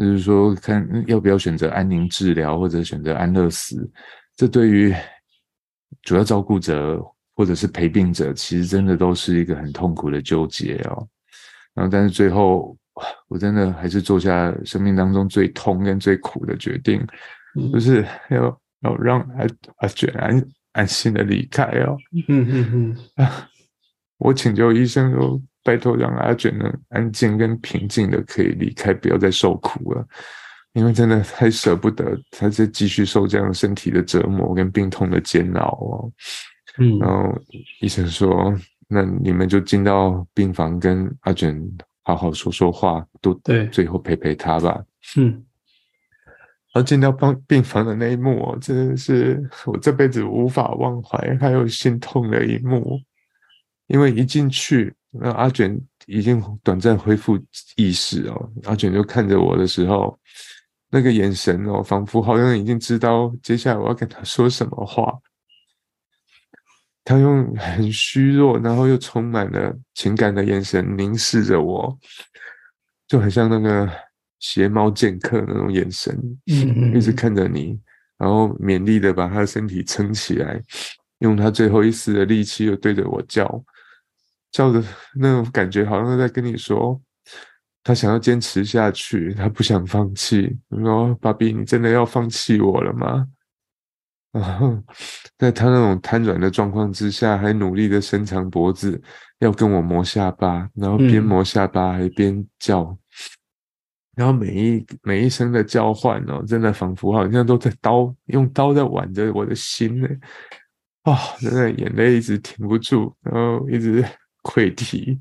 [0.00, 3.86] 就是说，看要不要选择安宁治疗，或者选择安乐死，
[4.34, 4.94] 这对于
[6.00, 6.98] 主要照顾者
[7.34, 11.06] 或者是陪病者，其实真的都是一个很痛苦的纠结哦。
[11.74, 12.74] 然后，但是最后，
[13.28, 17.06] 我真的还是做下生命当中最痛跟最苦的决定，
[17.70, 19.46] 就是要要让阿
[19.80, 21.98] 阿卷安安心的离开哦。
[22.26, 22.96] 嗯嗯嗯。
[23.22, 23.46] 啊，
[24.16, 25.38] 我请求医生说。
[25.62, 30.06] 拜托，让阿卷能安静跟平静的可以离开，不要再受苦了，
[30.72, 36.12] 因为真的太舍不得他再继续受这样身体的折磨跟病痛的煎熬哦。
[36.78, 37.36] 嗯，然后
[37.80, 38.54] 医生说，
[38.88, 41.60] 那你们就进到病房跟阿卷
[42.02, 44.82] 好好说说话，都对，最后陪陪他吧。
[45.16, 45.44] 嗯，
[46.72, 53.00] 而进到病病房的那一幕，真的是我这辈子无法忘怀还有心痛的一幕，
[53.90, 54.94] 因为一进去。
[55.12, 55.76] 那阿卷
[56.06, 57.36] 已经短暂恢复
[57.74, 60.16] 意识哦，阿卷就看着我的时候，
[60.88, 65.12] 那个眼神哦，仿佛好像已经知道接下来我要跟他说什么话。
[67.02, 71.98] 他用很虚弱，然后又充满了情感的眼神凝视着我，
[73.08, 73.90] 就很像那个
[74.38, 77.76] 邪猫剑客那种眼神，嗯一直看着你，
[78.16, 80.62] 然后勉力的把他的身体撑起来，
[81.18, 83.64] 用他最后一丝的力气又对着我叫。
[84.52, 84.82] 叫的
[85.14, 87.00] 那种感觉，好像在跟你说，
[87.82, 90.58] 他想要坚持下去，他不想放弃。
[90.70, 93.26] 说：“爸比，你真的要放弃我了吗？”
[94.32, 94.76] 然后，
[95.38, 99.00] 在他那种瘫软的状况之下，还努力的伸长脖子，
[99.40, 102.96] 要跟我磨下巴，然后边磨下巴还边叫，
[104.14, 110.08] 然后每一每一声的叫唤哦，真的仿佛好像都在刀用刀在挽着我的心呢。
[111.02, 114.04] 啊，真的眼泪一直停不住，然后一直。
[114.42, 115.18] 溃堤，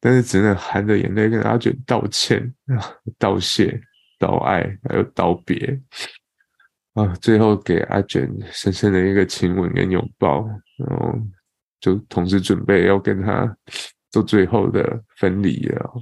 [0.00, 2.76] 但是只能含着眼泪跟阿卷道歉啊，
[3.18, 3.80] 道谢、
[4.18, 5.80] 道爱，还有道别
[6.94, 10.46] 啊，最后给阿卷深深的一个亲吻跟拥抱，
[10.78, 11.18] 然后
[11.80, 13.56] 就同时准备要跟他
[14.10, 15.92] 做最后的分离了。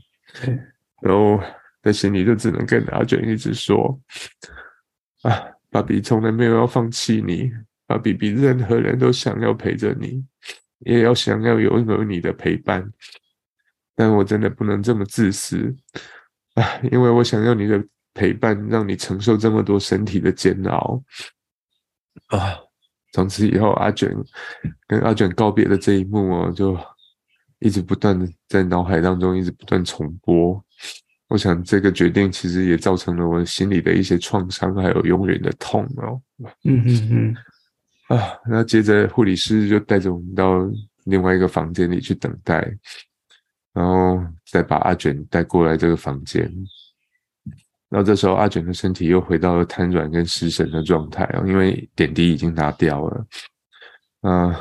[1.03, 1.39] 然后
[1.83, 4.01] 在心里就只能跟阿卷一直说
[5.23, 5.31] 啊，
[5.71, 7.51] 爸比从来没有要放弃你，
[7.87, 10.25] 爸比比任何人都想要陪着你。
[10.81, 12.87] 也要想要拥有你的陪伴，
[13.95, 15.75] 但我真的不能这么自私
[16.55, 16.63] 啊！
[16.91, 17.83] 因为我想要你的
[18.15, 21.03] 陪伴，让你承受这么多身体的煎熬
[22.29, 22.57] 啊！
[23.13, 24.15] 从此以后，阿卷
[24.87, 26.79] 跟阿卷告别的这一幕哦，就
[27.61, 30.63] 一直不断的在脑海当中一直不断重播。
[31.29, 36.21] 我想这个决定其实也造成了我心里的一些创伤，还有永远的痛哦。
[36.65, 37.37] 嗯嗯嗯。
[38.09, 40.61] 啊，那接着护理师就带着我们到
[41.05, 42.61] 另外一个房间里去等待，
[43.73, 46.51] 然后再把阿卷带过来这个房间。
[47.89, 53.27] 然后这时候阿卷的身体又回到了瘫软跟失神的状态哦，因为点滴已经拿掉了。
[54.23, 54.61] 啊，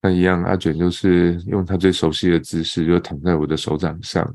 [0.00, 4.26] 那一样，阿卷就是用他最熟悉的姿势，就躺在我的手掌上，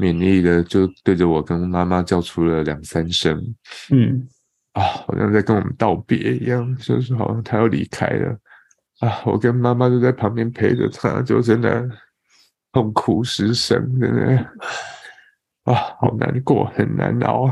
[0.00, 3.36] 勉力的就对着我跟妈妈叫出了两三声。
[3.90, 4.26] 嗯。
[4.74, 8.38] 啊，好像在跟我们道别一样，就是好像他要离开了
[9.00, 9.22] 啊！
[9.24, 11.88] 我跟妈妈就在旁边陪着他，就真的
[12.72, 14.36] 痛苦失声，真的
[15.64, 17.50] 啊，好难过，很难熬。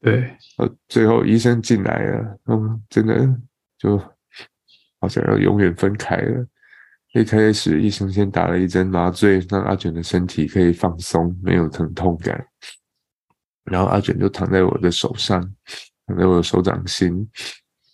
[0.00, 3.26] 对，呃，最后医生进来了，嗯，真的
[3.78, 3.96] 就
[5.00, 6.46] 好像要永远分开了。
[7.14, 12.44] 一开始医生先打了一针麻醉，让阿卷的身体可以放松，没有疼痛感。
[13.64, 15.40] 然后阿卷就躺在我的手上，
[16.06, 17.28] 躺在我的手掌心，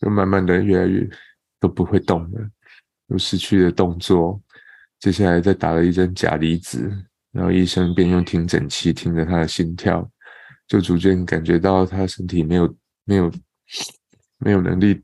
[0.01, 1.09] 就慢慢的越来越
[1.59, 2.51] 都不会动了，
[3.09, 4.41] 又失去了动作。
[4.99, 6.91] 接下来再打了一针钾离子，
[7.33, 10.09] 然后医生便用听诊器听着他的心跳，
[10.67, 13.33] 就逐渐感觉到他身体没有没有
[14.39, 15.03] 没有能力。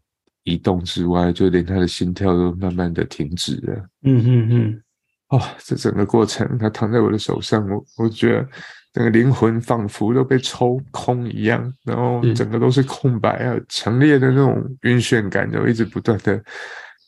[0.49, 3.75] 移动之外，就连他的心跳都慢慢的停止了。
[4.03, 4.83] 嗯嗯嗯，
[5.31, 8.49] 哦，这整个过程，他躺在我的手上，我我觉得
[8.97, 16.35] 整个灵魂仿佛都被抽空一样，然后整个都是空白啊，强烈的那种晕眩感，就一直不断的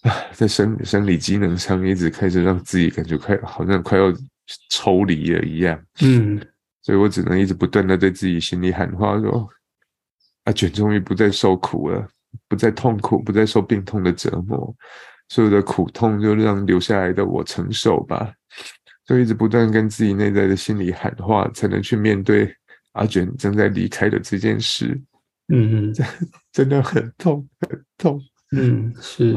[0.02, 4.12] 啊，在生生理机能上一直开始让自己感觉快，好像快要
[4.68, 5.82] 抽离了一样。
[6.02, 6.38] 嗯，
[6.82, 9.48] 所以我只能一直不断的对自己心里喊话说
[10.44, 12.06] ：“阿卷终于不再受苦了。”
[12.46, 14.74] 不再痛苦，不再受病痛的折磨，
[15.30, 18.30] 所有的苦痛就让留下来的我承受吧。
[19.08, 22.54] 就一直不断跟自己内在的心理喊话，才能去面对
[22.92, 25.00] 阿卷正在离开的这件事。
[25.50, 25.94] 嗯嗯，
[26.52, 28.20] 真的很痛，很痛。
[28.54, 29.34] 嗯，是。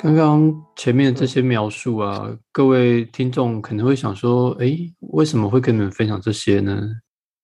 [0.00, 4.76] 刚刚前面这些描述啊，各位听众可能会想说：“哎，
[5.12, 6.76] 为什么会跟你们分享这些呢？”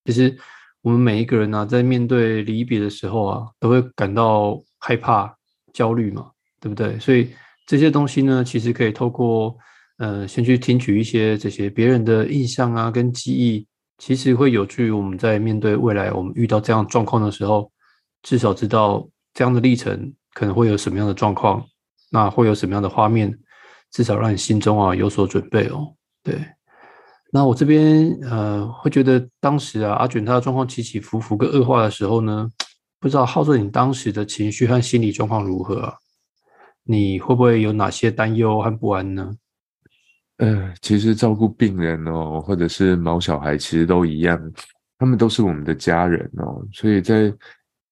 [0.07, 0.37] 其实
[0.83, 5.37] 我们每一个人呢，在面对离别的时候啊，都会感到害怕、
[5.73, 6.99] 焦虑嘛，对不对？
[6.99, 7.31] 所以
[7.67, 9.57] 这些东西呢，其实可以透过
[9.99, 13.67] 呃，先去听取一些这些别人的印象啊，跟记忆，
[13.99, 17.71] 其实会有助于我们在面对未来我们遇到这样状况的时候，
[18.23, 21.65] 至少知道这样的历程可能会有什么样的状况。
[22.11, 23.37] 那会有什么样的画面？
[23.91, 25.95] 至少让你心中啊有所准备哦。
[26.23, 26.39] 对，
[27.31, 32.51] 那我这边呃会觉得当时啊阿卷他的状况起起伏伏跟恶化的时候呢，
[32.99, 35.93] 不知道浩顺你当时的情绪和心理状况如何？
[36.85, 39.35] 你会不会有哪些担忧和不安呢？
[40.39, 44.41] 呃，其实照顾病人哦，或者是毛小孩，其实都一样，
[44.99, 47.33] 他们都是我们的家人哦，所以在。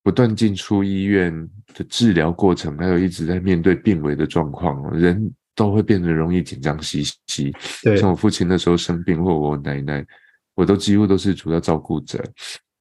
[0.03, 1.37] 不断进出医院
[1.75, 7.53] 的治疗过程，还有一直在面对病危的状况，人都会变得容易紧张兮兮。
[7.83, 10.07] 对，像我父亲那时候生病，或我奶奶，
[10.55, 12.25] 我都几乎都是主要照顾者，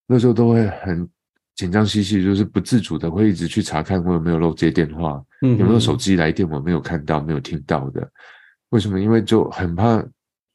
[0.06, 1.10] 那时候都会很
[1.56, 8.08] 紧张兮兮，就是不自主的会一直去查看我有没有漏接电话，有没有手机来电我没有看到、没有听到的。
[8.70, 9.00] 为什么？
[9.00, 10.06] 因为就很怕，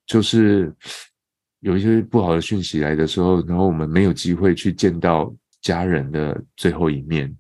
[0.07, 0.73] 就是
[1.59, 5.35] 有一些不好的讯息来的时候，然后我们没有机会去见到。
[5.63, 7.31] 家人的最后一面，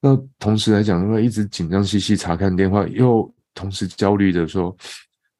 [0.00, 4.76] 那同时来讲的话，一直紧张兮兮查看电话，又同时焦虑的说，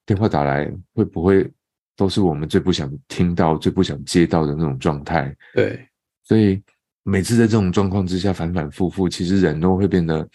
[0.06, 1.50] 电话打来会不会
[1.96, 5.34] 都是我们最不想听到、最不想接到的那种状态？
[5.52, 5.86] 对，
[6.22, 6.62] 所以
[7.02, 10.26] 每次在这种状况之下反反复复，其实人都会变得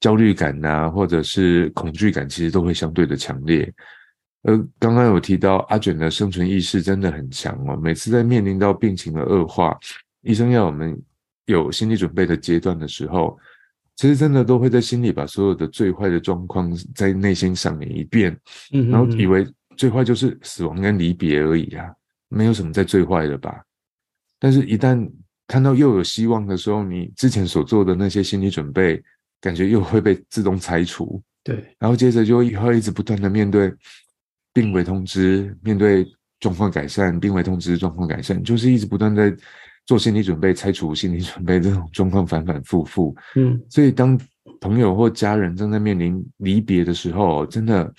[0.00, 3.72] 焦虑感呐，或者是恐惧感，其实都会相对的强烈。
[4.42, 9.78] 而，刚刚有提到阿卷的生存意识真的很强哦，每次在面临到病情的恶化，
[10.22, 11.00] 医生要我们。
[11.46, 13.36] 有心理准备的阶段的时候，
[14.00, 18.34] 其实真的都会在心里把所有的最坏的状况在内心上演一遍，
[18.72, 21.84] 嗯，然后以为最坏就是死亡跟离别而已啊，
[22.30, 23.62] 没有什么在最坏的吧。
[24.38, 25.06] 但是，一旦
[25.46, 29.02] 看到又有希望的时候，你之前所做的那些心理准备，
[29.38, 31.22] 感觉又会被自动拆除。
[31.44, 33.70] 对，然后接着就会一直不断的面对
[34.54, 39.36] 病危通知，面对状况改善，病危通知状况改善，就是一直不断在。
[39.90, 43.12] 做心理准备，拆除心理准备，这种状况反反复复。
[43.34, 44.16] 嗯，所以当
[44.60, 47.92] 朋友或家人正在面临离别的时候，真的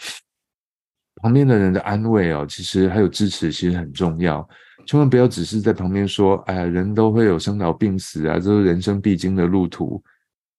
[1.21, 4.47] 旁边的人的安慰哦，其实还有支持，其实很重要。
[4.85, 10.01] 千万不要只是在旁边说：“哎呀，人都会有生老病死啊，这是人生必经的路途，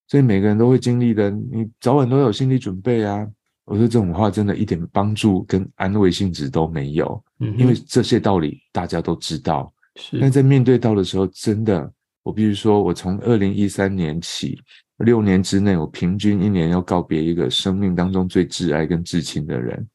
[0.08, 3.26] 所以每个人都会经历的，你早晚都有心理准备啊。”
[3.64, 9.72] 我说这种话真的一点帮助跟安慰性质都没有，嗯，因为这些道理大家都知道。
[10.20, 14.58] 但在面对到的时候，真的，我必须说，我从二零一三年起，
[14.98, 19.86] 六年之内，我平均一年要告别一个生命当中最挚爱跟至亲的人。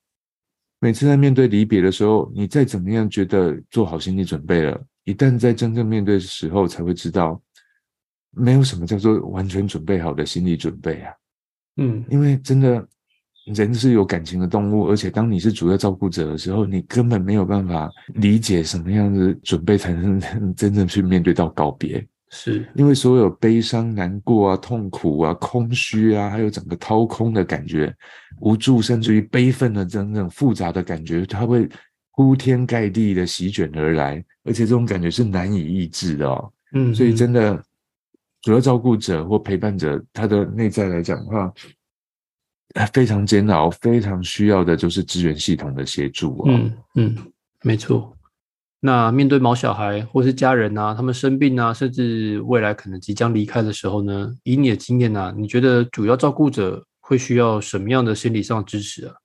[0.79, 7.41] 每次在面对离别的时候，你再怎么样觉得做好心理准备了，一旦在真正面对的时候，才会知道，
[8.31, 11.13] 没有什么叫做完全准备好的心理准备啊。
[11.77, 12.87] 嗯，因为真的。
[13.53, 20.19] 人是有感情的动物，而且当你是主要照顾者的时候，你根本没有办法理解什么样子准备才能
[20.55, 22.05] 真正去面对到告别。
[22.29, 27.95] 是因为所有悲伤、难过啊、痛苦啊、空虚啊，还有整个掏空的感觉、
[28.41, 31.69] 无助，甚至于悲愤的真正复杂的感觉，它会
[32.17, 36.51] 铺天盖地的席卷而来，而且这种感觉是难以抑制的哦。
[36.73, 37.63] 嗯，所以真的，
[38.41, 41.49] 主要照顾者或陪伴者，他的内在来讲的话，
[42.93, 46.45] 非常煎熬，非常需要的就是支援系统的协助哦。
[46.47, 47.18] 嗯嗯，
[47.63, 48.13] 没错。
[48.80, 59.15] 那面对毛小孩或是家人啊，他们生病啊，甚至未来可能即将离开的时候呢，以你的经验啊，你觉得主要照顾者会需要什么样的心理上支持啊？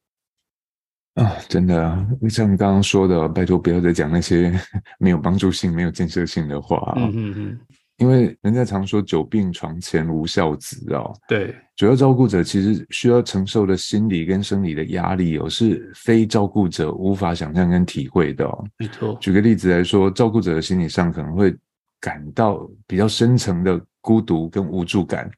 [1.16, 4.58] 啊，真的啊，像你刚刚说的，拜托不要再讲那些
[4.98, 6.94] 没有帮助性、没有建设性的话啊。
[6.96, 7.60] 嗯嗯嗯，
[7.98, 11.14] 因为人家常说“久病床前无孝子”哦。
[11.28, 18.64] 对，主要照顾者其实需要承受的心理跟生理的压力哦，是非照顾者无法想象跟体会的哦。
[18.78, 19.16] 没错。
[19.20, 21.54] 举个例子来说，照顾者的心理上可能会
[22.00, 25.30] 感到比较深层的孤独跟无助感。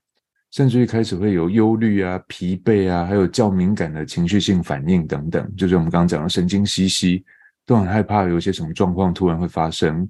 [0.52, 7.24] 甚至于开始会有忧虑啊、疲惫啊，还有较敏感的情绪性反应等等，就是我们刚刚讲的神经兮兮，
[7.66, 10.08] 都很害怕有些什么状况突然会发生。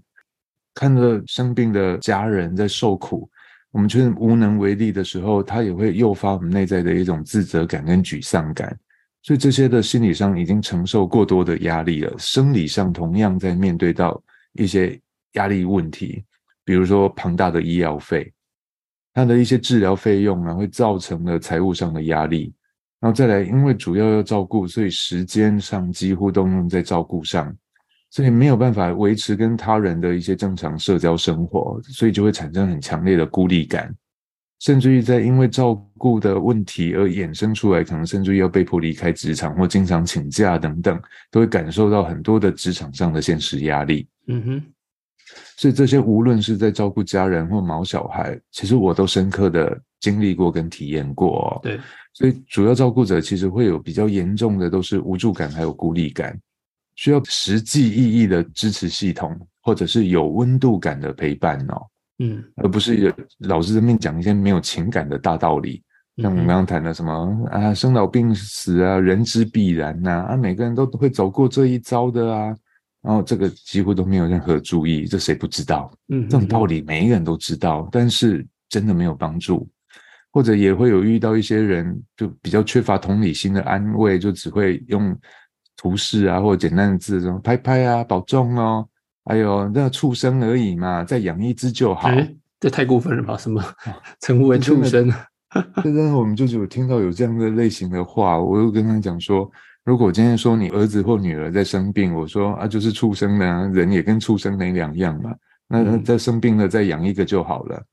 [0.74, 3.28] 看着生病的家人在受苦，
[3.70, 8.76] 我们却无能为力的时候，他也会诱发我们内在的一种自责感跟沮丧感。
[9.22, 14.22] 所以这些的心理上已经承受过多的压力了，生理上同样在面对到
[14.52, 15.00] 一些
[15.32, 16.22] 压力问题，
[16.64, 18.30] 比如说庞大的医药费。
[19.14, 22.52] 他的一些治疗费用啊，会造成了财务上的压力，
[23.00, 27.54] 然后再来，因为主要要照顾，所以时间上几乎都用在照顾上，
[28.14, 33.92] 所以没有办法维持跟他人的一些正常社交生活，所以就会产生很强烈的孤立感，
[34.60, 41.02] 甚至于在因为照顾的问题而衍生出来，可能甚至于要被迫离开职场或经常请假等等，
[41.32, 44.06] 都会感受到很多的职场上的现实压力。
[44.28, 44.62] 嗯哼。
[45.56, 51.58] 所以这些无论是在照顾家人或毛小孩，其实我都深刻的经历过跟体验过。
[51.64, 51.80] 对，
[52.12, 56.38] 所以主要照顾者其实会有比较严重的，都是无助感还有孤立感，
[56.96, 61.86] 需要实际意义的支持系统，或者是有温度感的陪伴哦。
[62.18, 65.82] 嗯，而不是老是在面讲一些没有情感的大道理，
[66.18, 72.54] 像我们刚刚谈的什么啊，生老病死啊，人之必然呐，啊，每个人都会走过这一遭的啊。
[73.02, 75.92] 然后这个几乎都没有任何注意，这谁不知道？
[76.08, 79.68] 嗯，这种道理每一个人都知道，但是真的没有帮助，
[80.32, 85.14] 或者也会有遇到一些人就比较缺乏同理心的安慰，就只会用
[85.84, 88.88] 图示啊或者简单的字，这种拍拍啊，保重哦，
[89.24, 92.08] 哎呦，那畜生而已嘛，再养一只就好。
[92.58, 93.36] 这太过分了吧？
[93.36, 93.62] 什么
[94.20, 95.12] 称呼为畜生？
[95.82, 99.48] 真的，我们就是有听到有这样的类型的话，我又跟他讲说。
[99.84, 105.30] 如果今天说你儿子或女儿在生病，我说啊，就是畜生的人也跟畜生没两样嘛。
[105.68, 107.84] 那在生病了再养一个就好了。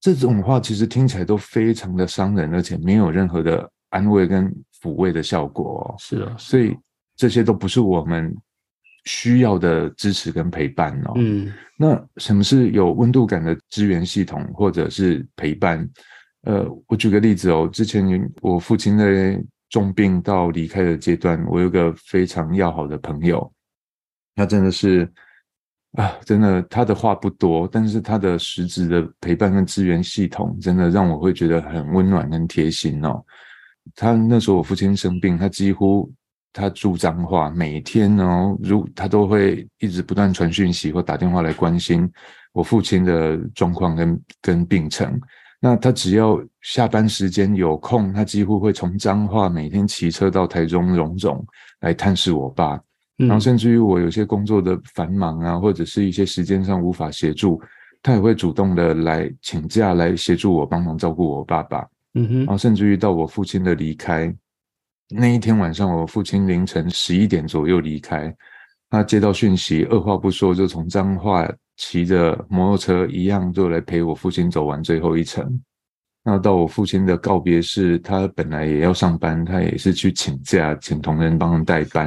[0.00, 5.94] 这种话其实听起来都非常的伤人，而且没有任何的安慰跟抚慰的效果。
[6.00, 6.76] 是啊，所以
[7.18, 8.34] 这些都不是我们
[9.04, 11.12] 需要的支持跟陪伴哦。
[11.16, 15.86] 嗯，那什么是有温度感的支援系统或者是陪伴？
[16.44, 18.06] 呃，我举个例子哦，之前
[18.40, 19.38] 我父亲在。
[19.70, 23.52] 重病到离开的阶段，我有个非常要好的朋友，
[24.34, 25.06] 他真的是
[25.92, 33.22] 啊，真的他的话不多，但是他的实质的陪伴跟支援系统，真的让我会觉得很温暖跟贴心哦。
[33.94, 36.10] 他那时候我父亲生病，他几乎
[36.58, 42.10] 他住彰化，每天哦，如他都会一直不断传讯息或打电话来关心
[42.52, 45.18] 我父亲的状况跟跟病程。
[45.60, 51.44] 那他只要下班时间有空，他几乎会从彰化每天骑车到台中荣总
[51.80, 52.80] 来探视我爸，
[53.16, 57.60] 然后甚至于我有些工作的繁忙啊，或者是一些时间上无法协助，
[58.02, 61.86] 他也会主动的来请假来协助我帮忙照顾我爸爸。
[62.14, 64.34] 嗯哼，然后甚至于到我父亲的离开
[65.08, 68.34] 那一天晚上，我父亲凌晨十一点左右离开，
[68.90, 71.48] 他接到讯息，二话不说就从彰化。
[71.80, 75.48] 骑着摩托车一样，就来陪我父亲走完最后一程。
[76.24, 82.06] 那到我父亲的告别式，他本来也要上班，他也是去请假，请同仁帮他代班。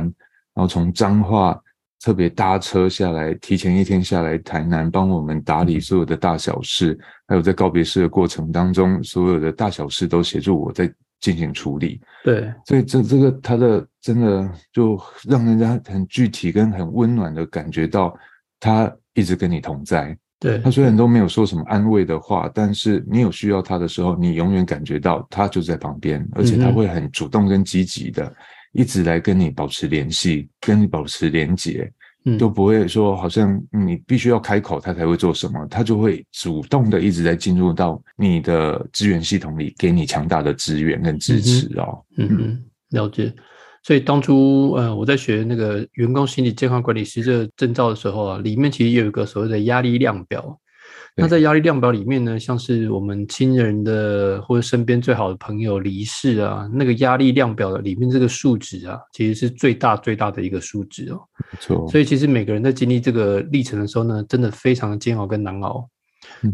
[0.54, 1.58] 然后从彰化
[2.02, 7.00] 特别搭车下来，提前一天下来台南，帮我们打理所有的大小事。
[7.26, 12.02] 还有在告别式的过程当中，所有的大小事都协助我在进行处理。
[12.26, 18.14] 对，所以这这个他的真的就让人家很具体跟很温暖的感觉到
[18.60, 18.94] 他。
[19.14, 28.34] 一直跟你同在，对他虽然都没有说什么安慰的话，但是你有需要他的时候，你永远感觉到他就在旁边，而且他会很主动跟积极的，
[28.72, 31.92] 一直来跟你保持联系，跟你保持连结，
[32.38, 42.00] 都不会说好像你必须要开口他才会做什么，他就会主动的一直在进入到你的资源系统里，给你强大的资源跟支持哦。
[42.18, 43.34] 嗯嗯，了解。
[43.84, 50.60] 所以当初呃我在学那个员工心理健康管理师这个证照的时候啊，里面其实有一个所谓的压力量表。
[51.16, 61.20] 那在压力量表里面呢，像是我们亲人的或者身边最好的朋友离世啊，那个压力量表的里面这个数值啊，其实是最大最大的一个数值哦。
[61.52, 61.88] 没错。
[61.90, 65.88] 所以其实每个人在经历这个历程的时候呢，真的非常的煎熬跟难熬。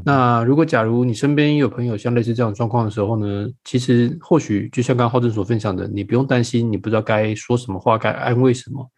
[0.03, 8.89] 那如果假如你身边有朋友像类似这样状况的时候呢，其实或许就像刚刚浩正所分享的，你不用担心，你不知道该说什么话，该安慰什么。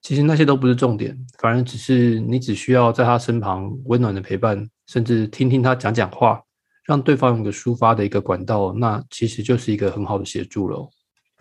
[0.00, 6.42] 其实那些都不是重点，反而只是你只需要在他身旁温暖的陪伴，甚至听听他讲讲话，
[6.86, 10.90] 让对方有个抒发的一个管道，那其实就是一个很好的协助了。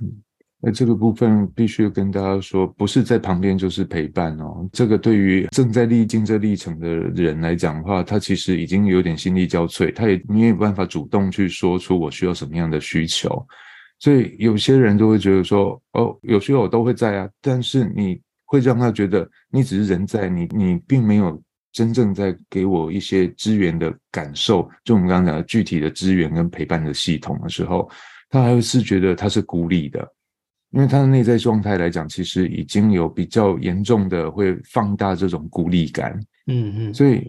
[0.02, 0.12] 嗯，
[0.62, 4.70] 那这个部分必须跟大家说，不是在旁边就是陪伴哦。
[4.72, 13.48] 这个对于正在历经这历程的人来讲的话，他其实已经有点心力交瘁，他也没有办法主动去说出我需要什么样的需求，
[14.00, 18.22] 所以有些人都会觉得说，哦，有需要我都会在啊，但是你。
[18.50, 21.38] 会让他觉得你只是人在，你你并没有
[21.78, 24.68] 真正在给我一些资源的感受。
[24.84, 27.88] 就我们刚刚讲的具体的资源跟陪伴的系统的时候，
[28.32, 30.00] 他还是觉得他是孤立的，
[30.72, 36.20] 因为他的内在状态来讲，其实已经有比较严重的会放大这种孤立感。
[36.48, 37.24] 嗯嗯，所以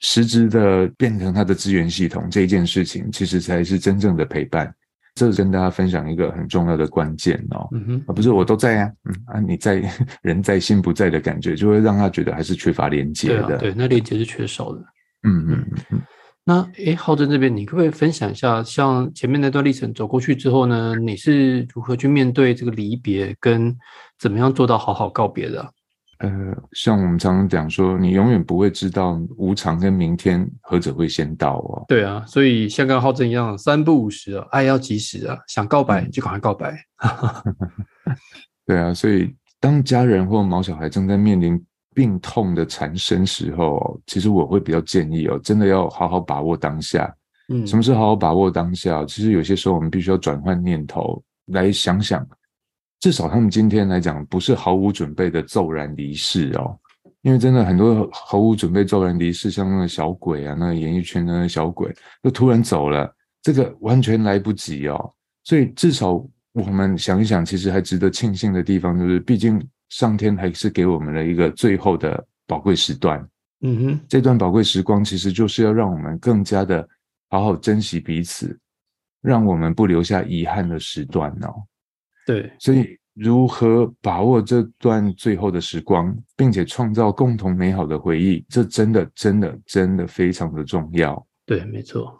[0.00, 4.70] 实质的变成他的资源系统这一件事情，其实才是真正的陪伴。
[5.14, 7.68] 这是跟大家分享一个很重要的关键哦，
[8.06, 9.82] 啊不是我都在呀，嗯啊，你在
[10.22, 14.80] 人在心不在的感觉，就会让他觉得还是缺乏连接的，对，那连接是缺少的，
[15.22, 16.00] 嗯嗯嗯。
[16.46, 23.74] 那诶，浩正这边，你可不可以分享一下，像前面那段历程走过去之后呢，你是如何去面对这个离别，跟
[24.18, 25.72] 怎么样做到好好告别的？
[26.18, 26.30] 呃，
[26.72, 31.84] 像我们常常讲说，你永远不会知道无常跟明天何者会先到哦。
[31.88, 36.78] 对啊，所以像跟浩正一样，三不五时啊，爱要及时啊，想告白就赶快告白。
[38.66, 41.62] 对啊，所以当家人或毛小孩正在面临
[41.94, 47.12] 病痛的缠身时候，其实我会比较建议哦，真的要好好把握当下。
[47.48, 49.04] 嗯，什么是好好把握当下？
[49.04, 52.26] 其实有些时候我们必须要转换念头来想想。
[53.04, 56.74] 至少他们今天来讲，不是毫无准备的骤然离世哦，
[57.20, 65.12] 因为真的很多毫无准备骤然离世，像那个小鬼啊，那个演艺圈的小鬼，就突然走了，这个完全来不及哦。
[65.42, 66.12] 所以至少
[66.54, 73.22] 我们想一想，其实还值得庆幸的地方，就是毕竟上天还是给我们了一个最后的宝贵时段。
[73.60, 76.88] 嗯哼，这段宝贵时光，其实就是要让我们更加的
[77.28, 78.58] 好好珍惜彼此，
[79.20, 81.52] 让我们不留下遗憾的时段哦。
[82.26, 91.26] 对，所以如何把握这段最后的时光，并且创造共同美好的回忆，这真的、真的、真的非常的重要。
[91.46, 92.18] 对，没错。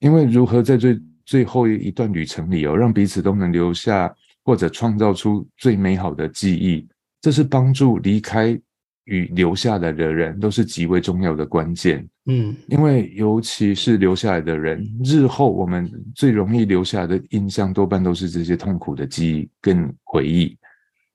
[0.00, 6.86] 因为如何在最最后一段旅程里哦，让彼此都能留下或者创造出最美好的记忆，
[7.20, 8.60] 这是帮助离开。
[9.06, 20.56] 与留下来的人都是极为重要的关键，嗯，因为尤其是留下来的人，日后我们最容易留下来的印象多半都是这些痛苦的记忆跟回忆，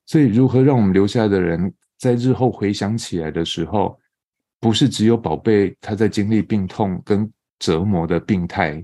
[0.06, 4.00] 所以如何让我们留下来的人在日后回想起来的时候，
[4.60, 7.30] 不是只有宝贝他在经历病痛跟
[7.60, 8.82] 折磨的病态，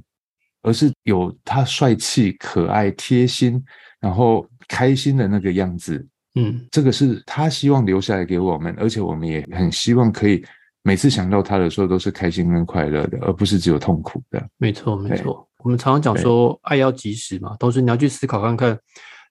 [0.63, 3.63] 而是有他帅气、可爱、贴心，
[4.01, 6.05] 然后开心的那个样子。
[6.37, 10.43] 嗯，这个是他希望留下来给我们，而且我们也很希望可以
[10.83, 14.41] 每次想到他的时候都是开心跟快乐的，而不是只有痛苦的。
[14.57, 15.47] 没错，没错。
[15.63, 18.79] 我们常常讲说爱要及时嘛，同时你要去思考看看，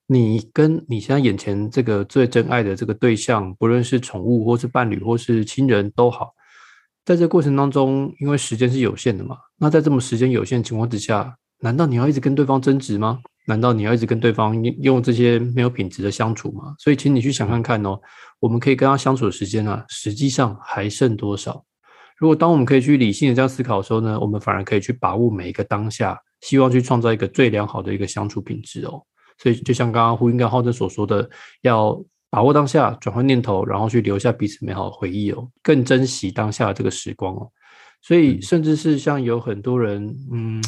[0.06, 6.34] 你跟你现在眼前这个最真爱的这个对象，不论是宠物或是伴侣或是亲人都好，
[7.04, 13.20] 在这过程当中，因为时间是有限的嘛，那在这么时间有限情况之下，难道你要一直跟对方争执吗？
[13.48, 16.74] 难道你要一直跟对方用这些没有品质的相处吗？
[16.80, 17.98] 所以，请你去想看看哦，
[18.40, 21.64] 我们可以跟他相处的时间啊，实际上还剩多少？
[22.18, 29.00] 如果当我们可以去理性的这样思考的时候呢，我们反而可以去把握每一个当下，希望去创造一个最良好的一个相处品质哦。
[29.38, 31.30] 所以，就像刚刚胡英跟浩正所说的，
[31.60, 37.48] 要把握当下，转换念头，然后去留下彼此美好的回忆哦，更珍惜当下的这个时光哦。
[38.02, 40.60] 所以，甚至是像有很多人，嗯。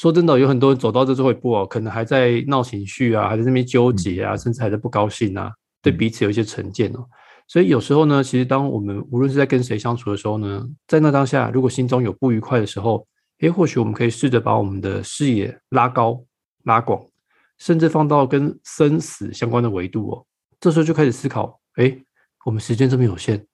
[0.00, 7.04] 说真的，有很多人走到这最后一步哦，可能还在闹情绪啊，还在那边纠结啊，甚至还在不高兴啊，对彼此有一些成见哦。
[7.46, 13.06] 所以有时候呢，其实当我们无论是在跟谁相处的时候呢，在那当下，如果心中有不愉快的时候，
[13.40, 16.18] 诶，或许我们可以试着把我们的视野拉高、
[16.64, 16.98] 拉广，
[17.58, 20.24] 甚至放到跟生死相关的维度哦。
[20.58, 22.02] 这时候就开始思考：诶，
[22.46, 23.44] 我们时间这么有限，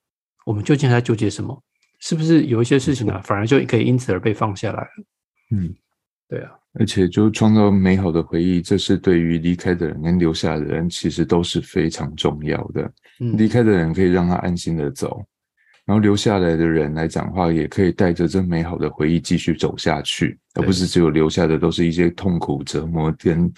[0.45, 1.61] 我们究竟还在纠结什么？
[1.99, 5.05] 是不是有一些事情呢，反而就可以因此而被放下来了？
[5.51, 5.75] 嗯。
[6.29, 12.91] 对啊，而且就创造美好的回忆，这是对于离开的人跟留下的人其实都是非常重要的。
[13.19, 15.25] 嗯离开的人可以让他安心的走，
[15.85, 23.51] 然后留下来的人来讲话，也可以带着这美好的回忆继续走下去，而不是只有留下的都是一些痛苦、折磨跟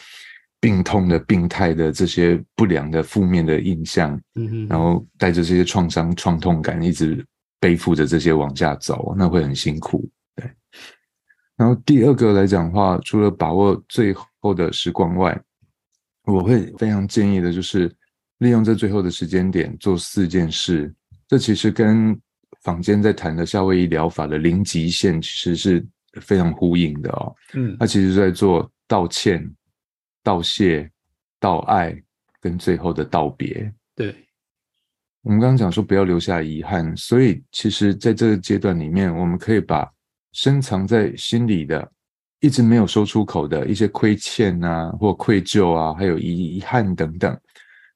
[0.61, 7.25] 病痛的、病态的这些不良的、负面的印象，嗯，然后带着这些创伤、创痛感，一直
[7.59, 10.07] 背负着这些往下走，那会很辛苦。
[11.59, 11.65] 对。
[11.65, 15.37] 然后第二个来讲的话，除了把握最后的时光外，
[16.23, 17.93] 我会非常建议的就是
[18.37, 20.93] 利用这最后的时间点做四件事。
[21.27, 22.17] 这其实跟
[22.61, 25.85] 坊间在谈的夏威夷疗法的零极限其实是
[26.21, 27.35] 非常呼应的哦。
[27.53, 29.45] 嗯它其实在做道歉、
[30.23, 30.89] 道谢、
[31.39, 31.95] 道爱
[32.41, 33.71] 跟最后的道别。
[33.95, 34.15] 对，
[35.23, 39.89] 我们刚刚讲说不要留下遗憾，所以其实在这个阶段里面，我们可以把
[40.33, 41.89] 深藏在心里的、
[42.39, 47.37] 一直没有说出口的一些亏欠啊，或愧疚啊，还有遗遗憾等等，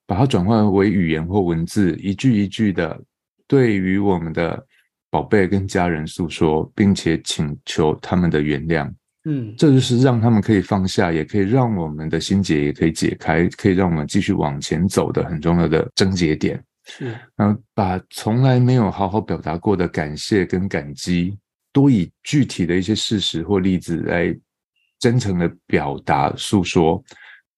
[0.05, 2.99] 把它转换为语言或文字，一句一句的
[3.47, 4.65] 对于我们的
[5.09, 8.91] 宝贝跟家人诉说，并且请求他们的原谅。
[9.25, 16.61] 嗯这就是让他们可以放下，也可以让我们的心结也可以解开，可以让我们继续往前走的很重要的症结点。
[16.83, 21.37] 是，然后把从来没有好好表达过的感谢跟感激，
[21.73, 24.33] 多以具体的一些事实或例子来
[24.99, 27.03] 真诚的表达诉说，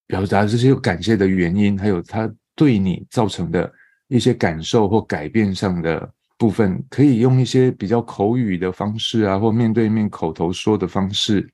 [0.07, 3.71] 表达这些感谢的原因，还有他对你造成的
[4.07, 11.47] 一些感受或改变上的部分，可以用一些比较口语的方式啊，或面对面口头说的方式，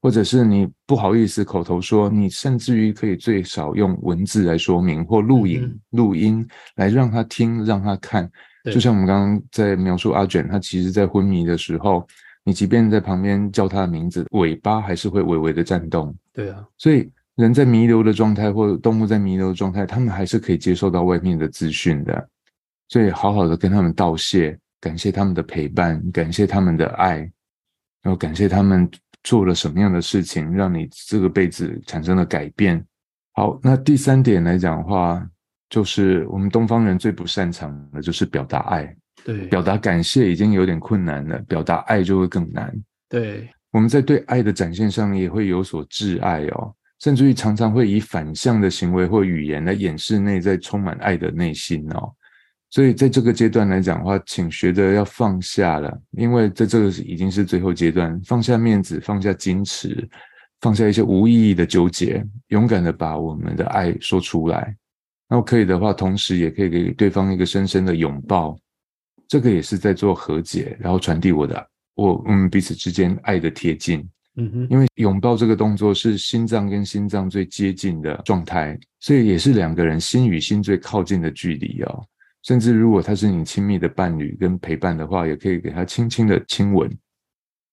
[0.00, 6.46] 或者是你不好意思口头说，你甚至于可以最少用文字来说明或录影、嗯录音
[6.76, 8.30] 来让他听、让他看。
[8.64, 12.06] 对就像我们刚刚在描述阿卷，他其实在昏迷的时候，
[12.44, 16.14] 你即便在旁边叫他的名字，尾巴还是会微微的颤动。
[16.32, 22.28] 对啊，所以人在弥留的状态，或者动物在弥留的状态，他们还是可以接受到外面的资讯的。
[22.88, 27.18] 所以好好的跟他们道谢，感谢他们的陪伴，感谢他们的爱，
[28.02, 28.88] 然后感谢他们
[29.22, 32.84] 做了什么样的事情，让你这个辈子产生了改变。
[33.32, 35.26] 好，那第三点来讲的话，
[35.72, 38.94] 就是我们东方人最不擅长的就是表达爱，
[39.24, 42.70] 对，表达感谢已经有点困难了，表达爱就会更难。
[43.08, 52.12] 对，我们在对爱的展现上也会有所挚爱哦，甚至于常常会以反向的行为或语言来掩饰内在充满爱的内心哦。
[52.68, 60.06] 所以在这个阶段来讲的话，请学着要放下了，因为在这个已经是最后阶段，放下面子，放下矜持，
[60.60, 64.76] 放下一些无意义的纠结，勇敢的把我们的爱说出来。
[65.32, 68.54] 然后可以的话，同时也可以给对方一个深深的拥抱，
[69.26, 74.06] 这个也是在做和解，然后传递我的我我们彼此之间爱的贴近。
[74.36, 82.04] 嗯哼，因为拥抱这个动作是心脏跟心脏最接近的状态，所以也是两个人心与心最靠近的距离哦。
[82.42, 86.94] 甚至如果他是你亲密的伴侣跟陪伴的话，也可以给他轻轻的亲吻。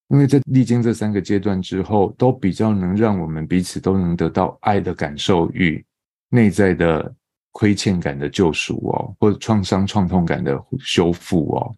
[0.07, 5.83] 因为在历经这三个阶段之后，都比较能让我们彼此都能得到爱的感受与
[6.29, 7.13] 内在的
[7.51, 11.75] 亏欠感的救赎哦，或者创伤创痛感的修复哦。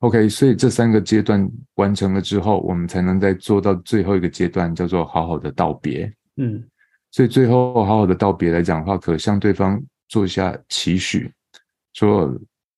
[0.00, 6.12] OK，所以这三个阶段完成了之后，我们才能再做到最后一个阶段，叫做好好的道别。
[6.36, 6.62] 嗯
[7.10, 11.32] 所以最后好好的道别来讲的话，可向对方做一下期许，
[11.94, 12.30] 说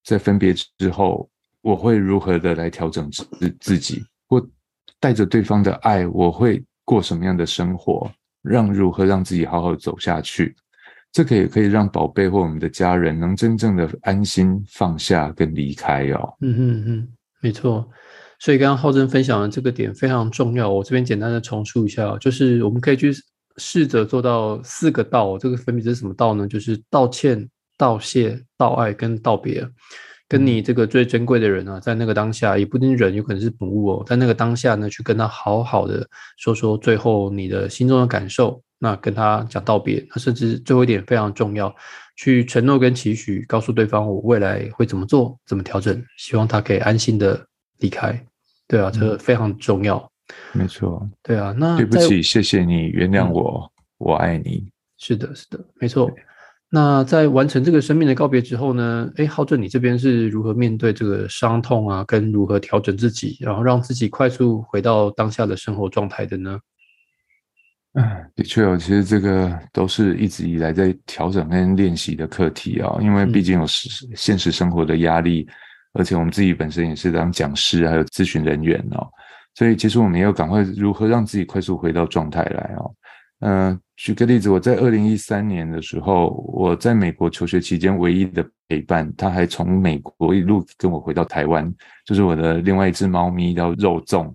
[0.04, 1.28] 在分别之后，
[1.62, 3.24] 我会如何的来调整自
[3.58, 4.40] 自己，或
[5.00, 10.54] 带着对方的爱，我会过什么样的生活，让如何让自己好好走下去。
[11.12, 16.34] 这个也可以让宝贝或我们的家人能真正的安心放下跟离开哦。
[16.40, 17.08] 嗯嗯嗯，
[17.40, 17.88] 没错。
[18.38, 23.12] 所以刚刚浩正分享的这个点非常重要，我这边简单的重述一下，就是我们可以去
[23.56, 25.36] 试着做到四个道。
[25.36, 26.48] 这个分别是什么道呢？
[26.48, 29.68] 就是道歉、道谢、道爱跟道别。
[30.28, 36.08] 跟你这个最珍贵的人啊，在那个当下，也不一定人，有可能是母物哦，在那个当下呢，去跟他好好的
[36.38, 41.72] 说说最后你的心中的感受，那跟他讲道别，那甚至最后一点非常重要，
[42.16, 47.46] 去承诺跟期许，告诉对方我未来会怎么做，怎么调整，希望他可以安心的
[47.80, 48.18] 离开。
[48.66, 50.10] 对啊，这个非常重要。
[50.52, 54.70] 没错，对啊，那对不起，谢谢你，原谅嗯我，我爱你。
[54.96, 56.10] 是的，是的，没错。
[56.72, 59.10] 那在完成这个生命的告别之后呢？
[59.16, 62.04] 哎，浩正，你这边是如何面对这个伤痛啊？
[62.06, 66.58] 跟如何调整自己，然后让自己快速回到当下的生活状态的呢？
[67.94, 68.04] 嗯，
[68.36, 75.44] 的确哦，其实这个都是一直以来在调整跟练习的课题啊、因为毕竟有实现实生活的压力，
[75.94, 79.08] 而且我们自己本身也是当讲师还有咨询人员哦，
[79.54, 82.94] 所以其实我们也要赶快如何让自己快速回到状态来哦。
[83.40, 91.74] 嗯，举个例子，我在二零一三年的时候，我在美国求学期间唯一的陪伴，他还从美国一路跟我回到台湾，
[92.04, 94.32] 就是我的另外一只猫咪叫肉粽，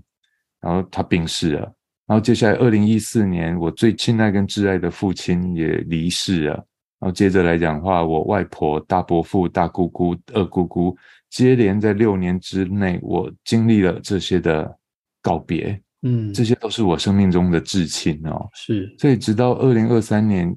[0.60, 1.72] 然后它病逝了。
[2.08, 6.54] 然后接下来二零一四年，我最亲爱跟挚爱的父亲也离世了。
[7.00, 10.96] 然后接着来讲话，我外婆、大伯父、大姑姑、二姑姑，
[11.30, 14.78] 接连在六年之内，我经历了这些的
[15.22, 15.80] 告别。
[16.04, 18.48] 嗯，这些都是我生命中的至亲哦。
[18.54, 20.56] 是，所以直到二零二三年，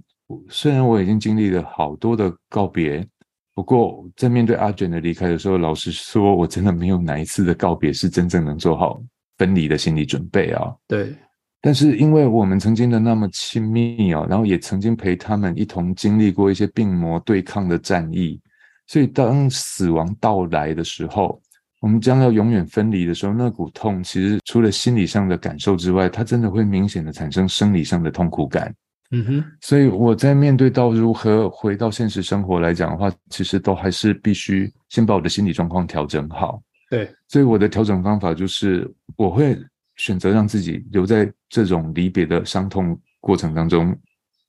[0.48, 3.06] 虽然我已经经历了好多的告别，
[3.54, 9.02] 不过在面对阿卷的离开的时候，老实说，我真的没有哪一次的告别是真正能做好
[9.38, 10.72] 分离的心理准备啊。
[10.86, 11.14] 对。
[11.60, 18.40] 但是因为我们曾经的那么亲密哦，然后也曾经陪他们一同经历过一些病魔对抗的战役，
[18.86, 21.40] 所以当死亡到来的时候。
[21.80, 28.74] 我们将要永远分离的时候，那股痛其实除了心理上的感受之外，它真的会明显的产生生理上的痛苦感。
[29.12, 36.60] 嗯哼，所以我在面对到如何回到现实生活来讲的话，其实都还是必须先把我的心理状况调整好。
[36.90, 39.56] 对，所以我的调整方法就是，我会
[39.98, 43.94] 选择让自己留在这种离别的伤痛过程当中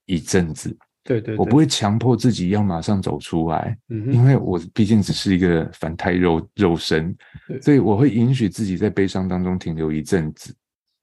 [0.06, 0.76] 一阵子。
[1.04, 7.16] 对对，我不会强迫自己要马上走出来，嗯因为我毕竟只是一个凡胎肉肉身，
[7.62, 10.54] 所以我会允许自己在悲伤当中停留一阵子。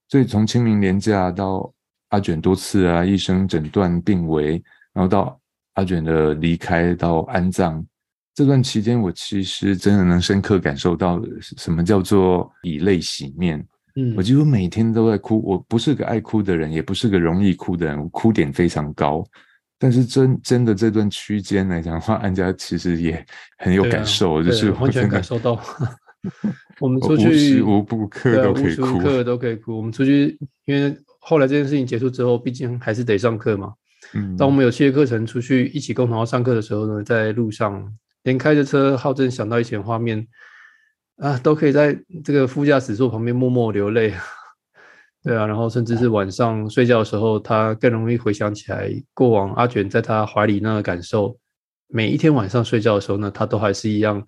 [0.07, 1.69] 所以从清明年假到
[2.09, 5.37] 阿卷多次啊医生诊断病危，然后到
[5.73, 7.85] 阿卷的离开到安葬
[8.33, 13.65] 这段期间，我其实真的能深刻感受到什么叫做以泪洗面。
[13.99, 19.25] 嗯，我几乎每天都在哭，我不是个爱哭的人，也不是个容易哭的人，哭点非常高。
[19.79, 23.25] 但是真真的这段区间来讲的话，安家其实也
[23.57, 25.59] 很有感受，就是完全感受到。
[26.79, 29.77] 我们出去无时无刻都可以哭，刻都可以哭。
[29.77, 33.73] 我们出去，因为后来这件事情结束之后，毕竟还是得上课嘛。
[34.13, 37.83] 嗯，当我们有些课程出去一起共同要上课的时候呢，在路上
[38.23, 40.25] 连开着车，浩正想到以前画面
[41.17, 44.13] 啊，都可以在这个副驾驶座旁边默默流泪。
[45.23, 51.37] 对啊，然后甚至是晚上睡觉的时候，他更容易回想起来过往阿卷在他怀里那个感受。
[51.87, 54.25] 每一天晚上睡觉的时候呢，他都还是一样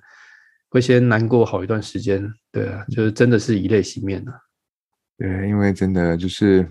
[0.69, 2.27] 会先难过好一段时间。
[2.51, 4.33] 对啊，就是真的是以泪洗面了。
[5.17, 6.67] 对，因为真的就是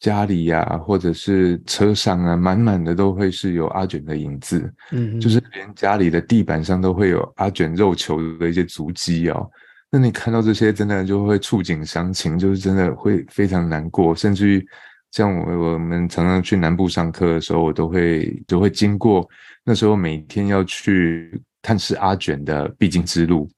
[0.00, 4.72] 家里呀，或者是车上啊，满满的都会是有阿卷的影子。
[4.92, 9.50] 嗯，就是连家里的地板上都会有阿卷肉球的一些足迹哦。
[9.90, 14.66] 那你看到这些，真的就会触景伤情，就是真的会非常难过，甚至于
[15.12, 19.26] 像我我们常常去南部上课的时候，我都会都会经过
[19.64, 23.48] 那时候每天要去探视阿卷的必经之路，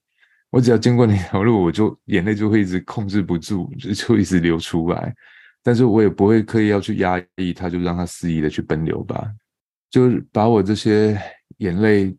[0.51, 5.13] 我只要经过那条路，我就眼泪就会一直控制不住，就就一直流出来，
[5.63, 9.29] 但是我也不会刻意要去压抑它，就让它肆意的去奔流吧，
[9.89, 11.19] 就是把我这些
[11.57, 12.15] 眼泪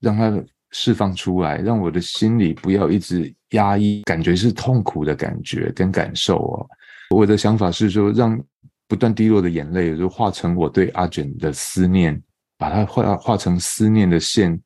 [0.00, 0.44] 让它。
[0.72, 6.66] 释放出来，让我的心里不要一直压抑，感觉是痛苦的感觉跟感受哦。
[7.14, 8.38] 我的想法是说，让
[8.86, 12.20] 不断滴落的眼泪，就化成我对阿卷的思念，
[12.58, 14.60] 把它化化成思念的线，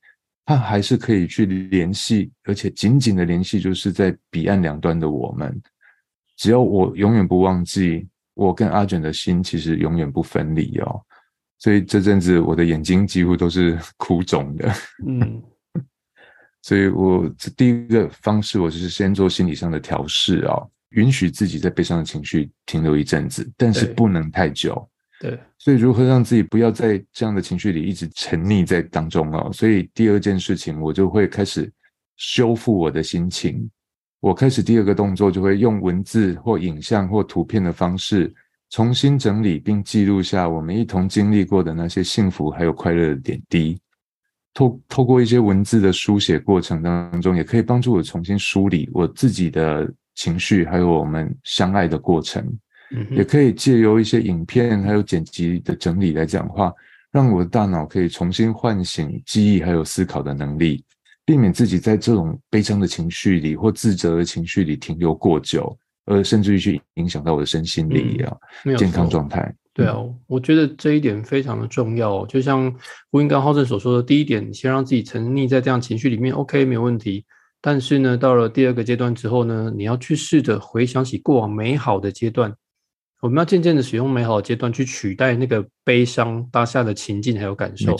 [0.47, 5.63] 它还是可以去联系，而且紧紧的联系，就是在彼岸两端的我们。
[6.41, 10.99] 只要我永远不忘记，我跟阿卷的心其实永远不分离哦。
[11.59, 14.73] 所以这阵子我的眼睛几乎都是 哭肿的，
[15.07, 15.43] 嗯。
[16.63, 24.89] 所以，我第一个方式，我就是先做心理上的调试哦，允许自己在悲伤的情绪停留一阵子，但是不能太久。
[25.21, 29.51] 对，所以如何让自己不要在这样的情绪里一直沉溺在当中哦？
[29.53, 31.71] 所以第二件事情，我就会开始
[32.17, 33.71] 修复我的心情。
[34.21, 38.33] 我开始第二个动作，就会用文字或影像或图片的方式，
[38.69, 43.81] 重新整理并记录下我们一同经历过的那些幸福还有快乐的点滴。
[44.53, 52.45] 透透过一些文字的书写过程当中，也可以帮助我重新梳理我自己的情绪，还有我们相爱的过程。
[52.91, 56.73] 嗯，也可以借由一些影片还有剪辑的整理来讲话，
[57.13, 60.85] 让我的大脑可以重新唤醒记忆还有思考的能力，
[61.25, 68.37] 避免自己在这种悲伤的情绪里或自责的情绪里停留过久，而甚至于去影响到我的身心里啊
[68.77, 69.55] 健康状态。
[69.73, 69.97] 对啊，
[70.27, 72.27] 我觉得这一点非常的重要。
[72.27, 72.75] 就像
[73.11, 77.25] 胡英刚浩正所说的，第一点，先让自己沉溺在这样情绪里面，OK，没有问题。
[77.63, 82.53] 但是呢，到了第二个阶段之后呢，你要去试着回想起过往美好的阶段。
[83.21, 87.97] 我们要渐渐的使用美好的阶段去取代那个悲伤当下的情境还有感受。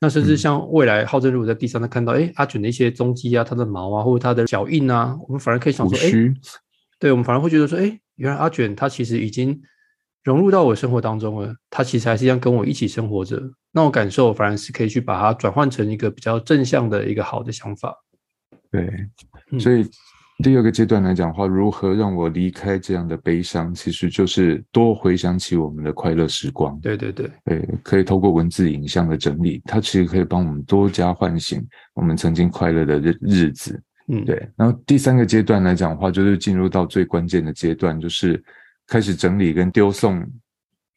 [0.00, 6.34] 那甚至像未来浩正如果在地上他看到，哎，阿卷的一些踪迹啊，他的毛啊，或者他的脚印啊，我们反而可以想说，哎。
[7.00, 9.60] 对我们反而会觉得说，哎，原来阿卷他其实已经
[10.22, 13.42] 融入到我生活当中了，他其实还是一样跟我一起生活着。
[13.72, 17.94] 那种感受反而是可以去把它转换成一个比较正向的一个好的想法。
[18.70, 18.88] 对，
[19.50, 19.84] 嗯所以
[20.42, 26.78] 第二个阶段来讲的话，如何让我离开这样的悲伤，其实就是多回想起我们的快乐时光。
[26.80, 31.64] 对对对，对，可以透过文字、影像的整理，它其实可以帮我们多加唤醒
[31.94, 33.80] 我们曾经快乐的日日子。
[34.08, 38.42] 嗯，对，然后第三个阶段来讲的话，就是进入到最关键的阶段，就是
[38.88, 40.20] 开始整理跟丢送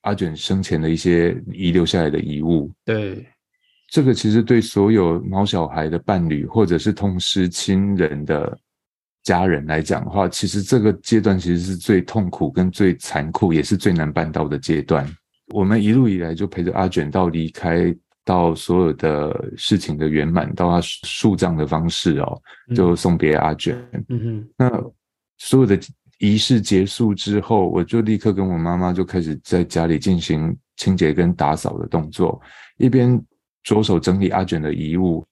[0.02, 2.72] 阿卷生前的一些遗留下来的遗物。
[2.84, 3.26] 对，
[3.92, 8.58] 这个其实对所有毛小孩的伴侣，或者是痛失亲人的
[9.28, 15.06] 家人来讲的话，其实这个阶段其实是最痛苦、跟最残酷，也是最难办到的阶段。
[15.54, 22.42] 我们一路以来就陪着阿卷到离开，到所有的事情的圆满，到他树葬的方式哦，
[22.74, 23.78] 就送别阿卷。
[24.08, 24.70] 嗯哼，那
[25.38, 25.78] 所有的
[26.20, 32.42] 仪式结束之后，我就立刻跟我妈妈就开始在家里进行清洁跟打扫的动作，
[32.78, 33.22] 一边
[33.62, 35.26] 着手整理阿卷的遗物。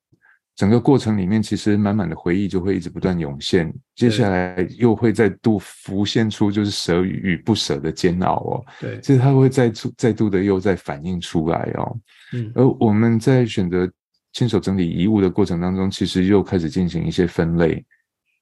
[0.56, 8.66] 整个过程里面，其实满满的回忆就会一直不断涌现，接下来又会再度浮现出就是舍与不舍的煎熬哦。
[8.80, 11.98] 对，其实它会再出再度的又再反映出来哦。
[12.32, 12.50] 嗯。
[12.56, 13.92] 而我们在选择
[14.32, 17.86] 亲手整理遗物的过程当中，其实又开始进行一些分类，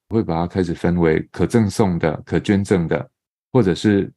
[0.09, 3.09] 会把它开始分为可赠送的、可捐赠的，
[3.51, 4.11] 或者是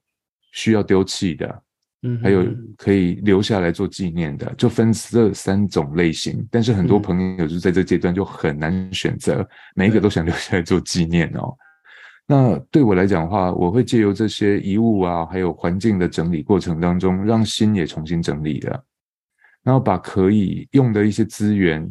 [0.52, 1.62] 需要丢弃的，
[2.02, 6.46] 嗯，还有可以留下来做纪念的，就分这三种类型。
[6.50, 11.56] 但是很多嗯朋友就在这阶段就很难选择，每一个都想留下来做纪念哦。
[12.26, 18.84] 那对我来讲的话，我会借由这些遗物啊，还有环境的整理过程当中，让心也重新整理了，
[19.62, 21.90] 然后把可以用的一些资源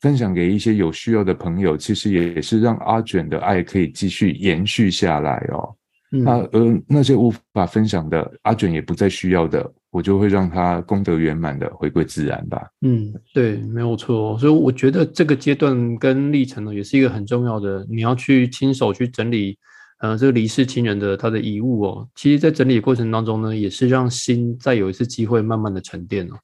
[0.00, 5.76] 分享给一些有需要的朋友，其实也是让阿卷的爱可以继续延续下来哦。
[6.12, 12.66] 嗯那呃那些无法分享的，阿卷也不再需要的，我就会让他功德圆满的回归自然吧。
[12.80, 14.36] 嗯，对，没有错。
[14.38, 19.56] 所以我觉得这个阶段跟历程呢，也是一个很重要的，你要去亲手去整理，
[20.00, 22.08] 呃，这个离世亲人的他的遗物哦。
[22.16, 26.34] 其实，在整理的过程当中呢，也是让心再有一次机会慢慢的沉淀哦。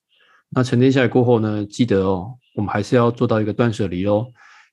[0.49, 4.27] 那沉淀下来过后呢，记得哦，我们还是要做到一个断舍离哦，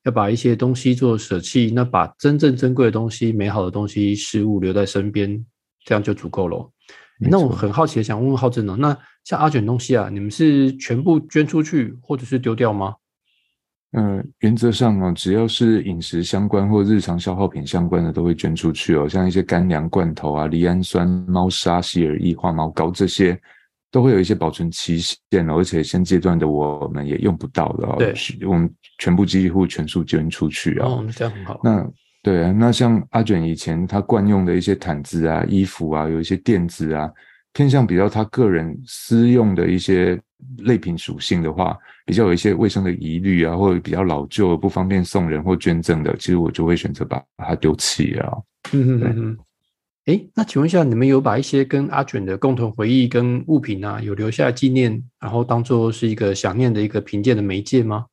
[0.04, 5.45] 要把一些东西做舍弃，那把真正珍贵的东西、美好的东西、事物留在身边，
[5.86, 6.70] 这样就足够了
[7.20, 12.95] 那我很好奇的想问问浩正哦，那像阿卷东西啊，你们是全部捐出去或者是丢掉吗？
[13.95, 19.08] 嗯，原则上哦，只要是饮食相关或日常消耗品相关的，都会捐出去哦。
[19.08, 23.39] 像一些干粮罐头啊、赖氨酸、猫砂、洗耳液、化毛膏这些，
[23.94, 27.96] 都会有一些保存期限哦，而且现阶段的我们也用不到的哦。
[28.00, 28.12] 对
[28.48, 28.68] 我们
[28.98, 30.86] 全部几乎全数捐出去哦。
[30.86, 31.62] 哦，这样很好。
[31.64, 31.88] 那
[32.24, 37.08] 对啊，那像阿卷以前他惯用的一些毯子啊、衣服啊，有一些垫子啊，
[37.54, 40.20] 偏向比较他个人私用的一些
[40.64, 41.78] 类品属性的话，
[42.08, 48.34] 比较有一些卫生的疑虑啊，或者比较老旧不方便送人或捐赠的，其实我就会选择把把它丢弃啊。
[48.72, 49.38] 嗯嗯哼哼哼。
[50.06, 58.06] 哎，那请问一下，你们有把一些跟阿卷的共同回忆跟物品啊，有留下纪念，然后当做是一个想念的一个凭借的媒介吗？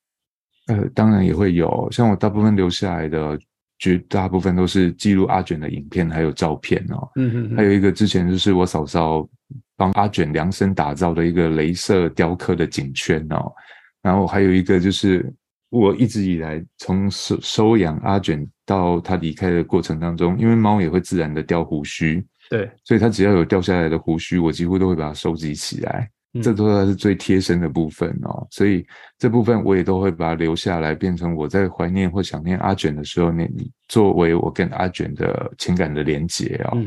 [0.69, 3.37] 呃，当然也会有，像我大部分留下来的，
[3.81, 7.11] 绝大部分都是记录阿卷的影片还有照片哦。
[7.17, 9.29] 嗯哼哼，还有一个之前就是我嫂嫂
[9.77, 13.53] 帮阿卷量身打造的一个镭射雕刻的颈圈哦，
[14.01, 15.29] 然后还有一个就是
[15.71, 26.11] 我一直以来从收收养阿卷到他离开的过程当中，因为猫也会自然的掉胡须，对，所以它只要有掉下来的胡须，我几乎都会把它收集起来。
[26.33, 28.87] 嗯这都是最贴身的部分哦，所以
[29.19, 33.51] 这部分我也都会把它留下来，变成我在怀念或想念阿卷的时候，那
[33.89, 36.79] 作为我跟阿卷的情感的连结哦。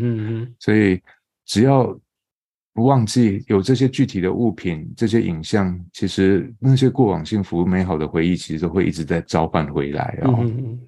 [0.60, 0.98] 所以
[1.46, 1.94] 只要
[2.74, 10.80] 不忘记有这些具体的物品、这些影像，其实那些过往幸福美好的回忆，其实都会一直在召唤回来嗯哦。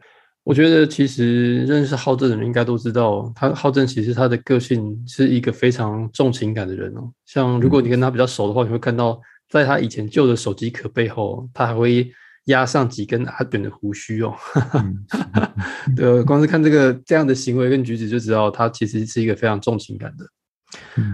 [0.44, 7.12] 我觉得其实认识浩正的人应该都知道，他浩正其实他的个性是一个非常重情感的人哦。
[7.26, 9.20] 像如果你跟他比较熟的话，你会看到，
[9.50, 12.12] 在他以前旧的手机壳背后，他还会
[12.46, 14.36] 压上几根阿卷的胡须哦。
[14.74, 15.06] 嗯
[15.96, 20.26] 对，光是看这个这样的行为跟举止就知道，他其实是一个非常重情感的。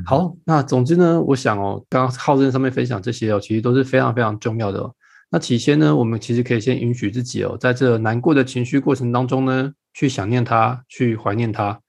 [0.06, 4.93] 好，那总之呢，我想哦，刚刚浩正上面分享这些哦，其实都是非常非常重要的哦。
[5.30, 11.80] 那起先呢，我们其实可以先允许自己哦，在这难过的情绪过程当中呢，去想念他，去怀念他。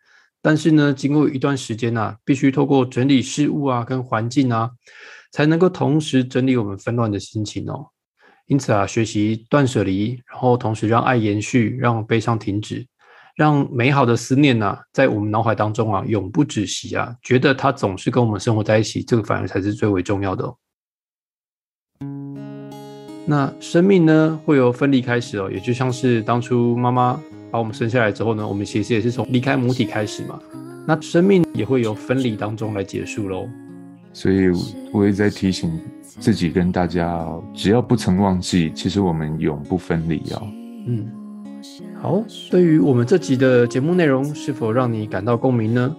[0.40, 4.70] 但是呢，经过一段时间啊，必须透过整理事物啊，跟环境啊，
[5.30, 7.86] 才能够同时整理我们纷乱的心情哦。
[8.46, 12.86] 因此啊，学习断舍离，然后同时让爱延续，让悲伤停止，
[13.34, 20.56] 让美好的思念呐、在我们脑海当中啊永不止息啊，觉得它总是跟我们生活在一起，这个反而才是最为重要的哦。
[23.24, 27.18] 那生命呢，会由分离开始哦，也就像是当初妈妈
[27.50, 30.38] 把我们生下来之后呢，我们其实也是从离开母体开始嘛。
[30.86, 33.48] 那生命也会由分离当中来结束喽。
[34.12, 34.50] 所以
[34.92, 40.42] 我也在提醒自己跟大家哦，只要不曾忘记，其实我们永不分离哦。
[40.88, 41.08] 嗯，
[42.00, 45.94] 好，对于我们这集的节目内容，是否让你感到共鸣呢？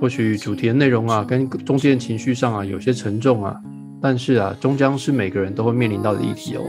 [0.00, 3.54] 或许主题的内容啊，跟中间情绪上啊有些沉重啊，
[4.00, 6.62] 但是啊，终将是每个人都会面临到的议题哦。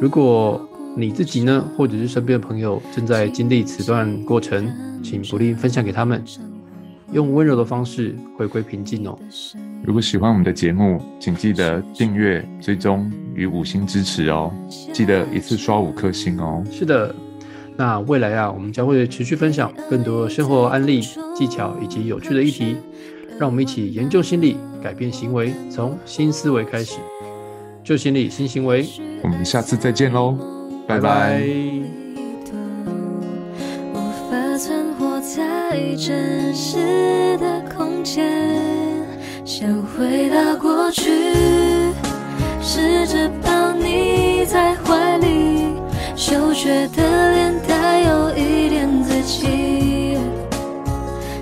[0.00, 0.60] 如果
[0.94, 4.70] 你自己呢，或者是身边的朋友正在经历此段过程，
[5.02, 6.22] 请不吝分享给他们，
[7.12, 9.18] 用温柔的方式回归平静哦。
[9.82, 14.52] 如果喜欢我们的节目，请记得订阅、追踪与五星支持哦。
[14.92, 16.62] 记得一次刷五颗星哦。
[16.70, 17.14] 是的，
[17.76, 21.00] 那未来啊，我们将会持续分享更多生活案例、
[21.34, 22.76] 技巧以及有趣的议题，
[23.38, 26.96] 让我们一起研究心理，改变行为，从新思维开始，
[27.82, 28.86] 旧心理新行为。
[29.22, 30.36] 我们下次再见喽，
[30.86, 31.42] 拜拜。
[33.92, 33.96] 无
[34.30, 38.24] 法存活在真实的空间，
[39.44, 41.10] 想回到过去，
[42.60, 45.51] 试着抱你在怀里，
[46.24, 50.16] 羞怯的脸带有一点自欺，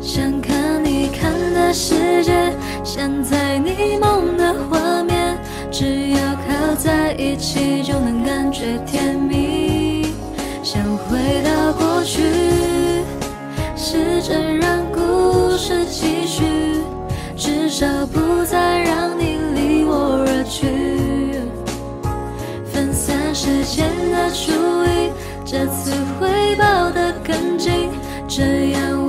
[0.00, 2.50] 想看你看的世界，
[2.82, 5.36] 像在你梦的画面，
[5.70, 10.14] 只要靠在一起就能感觉甜蜜。
[10.62, 12.22] 想回到过去，
[13.76, 16.42] 试着让故事继续，
[17.36, 20.99] 至少不再让你离我而去。
[23.50, 24.52] 时间的注
[24.84, 25.10] 意，
[25.44, 25.90] 这次
[26.20, 27.90] 会抱得更紧，
[28.28, 28.99] 这样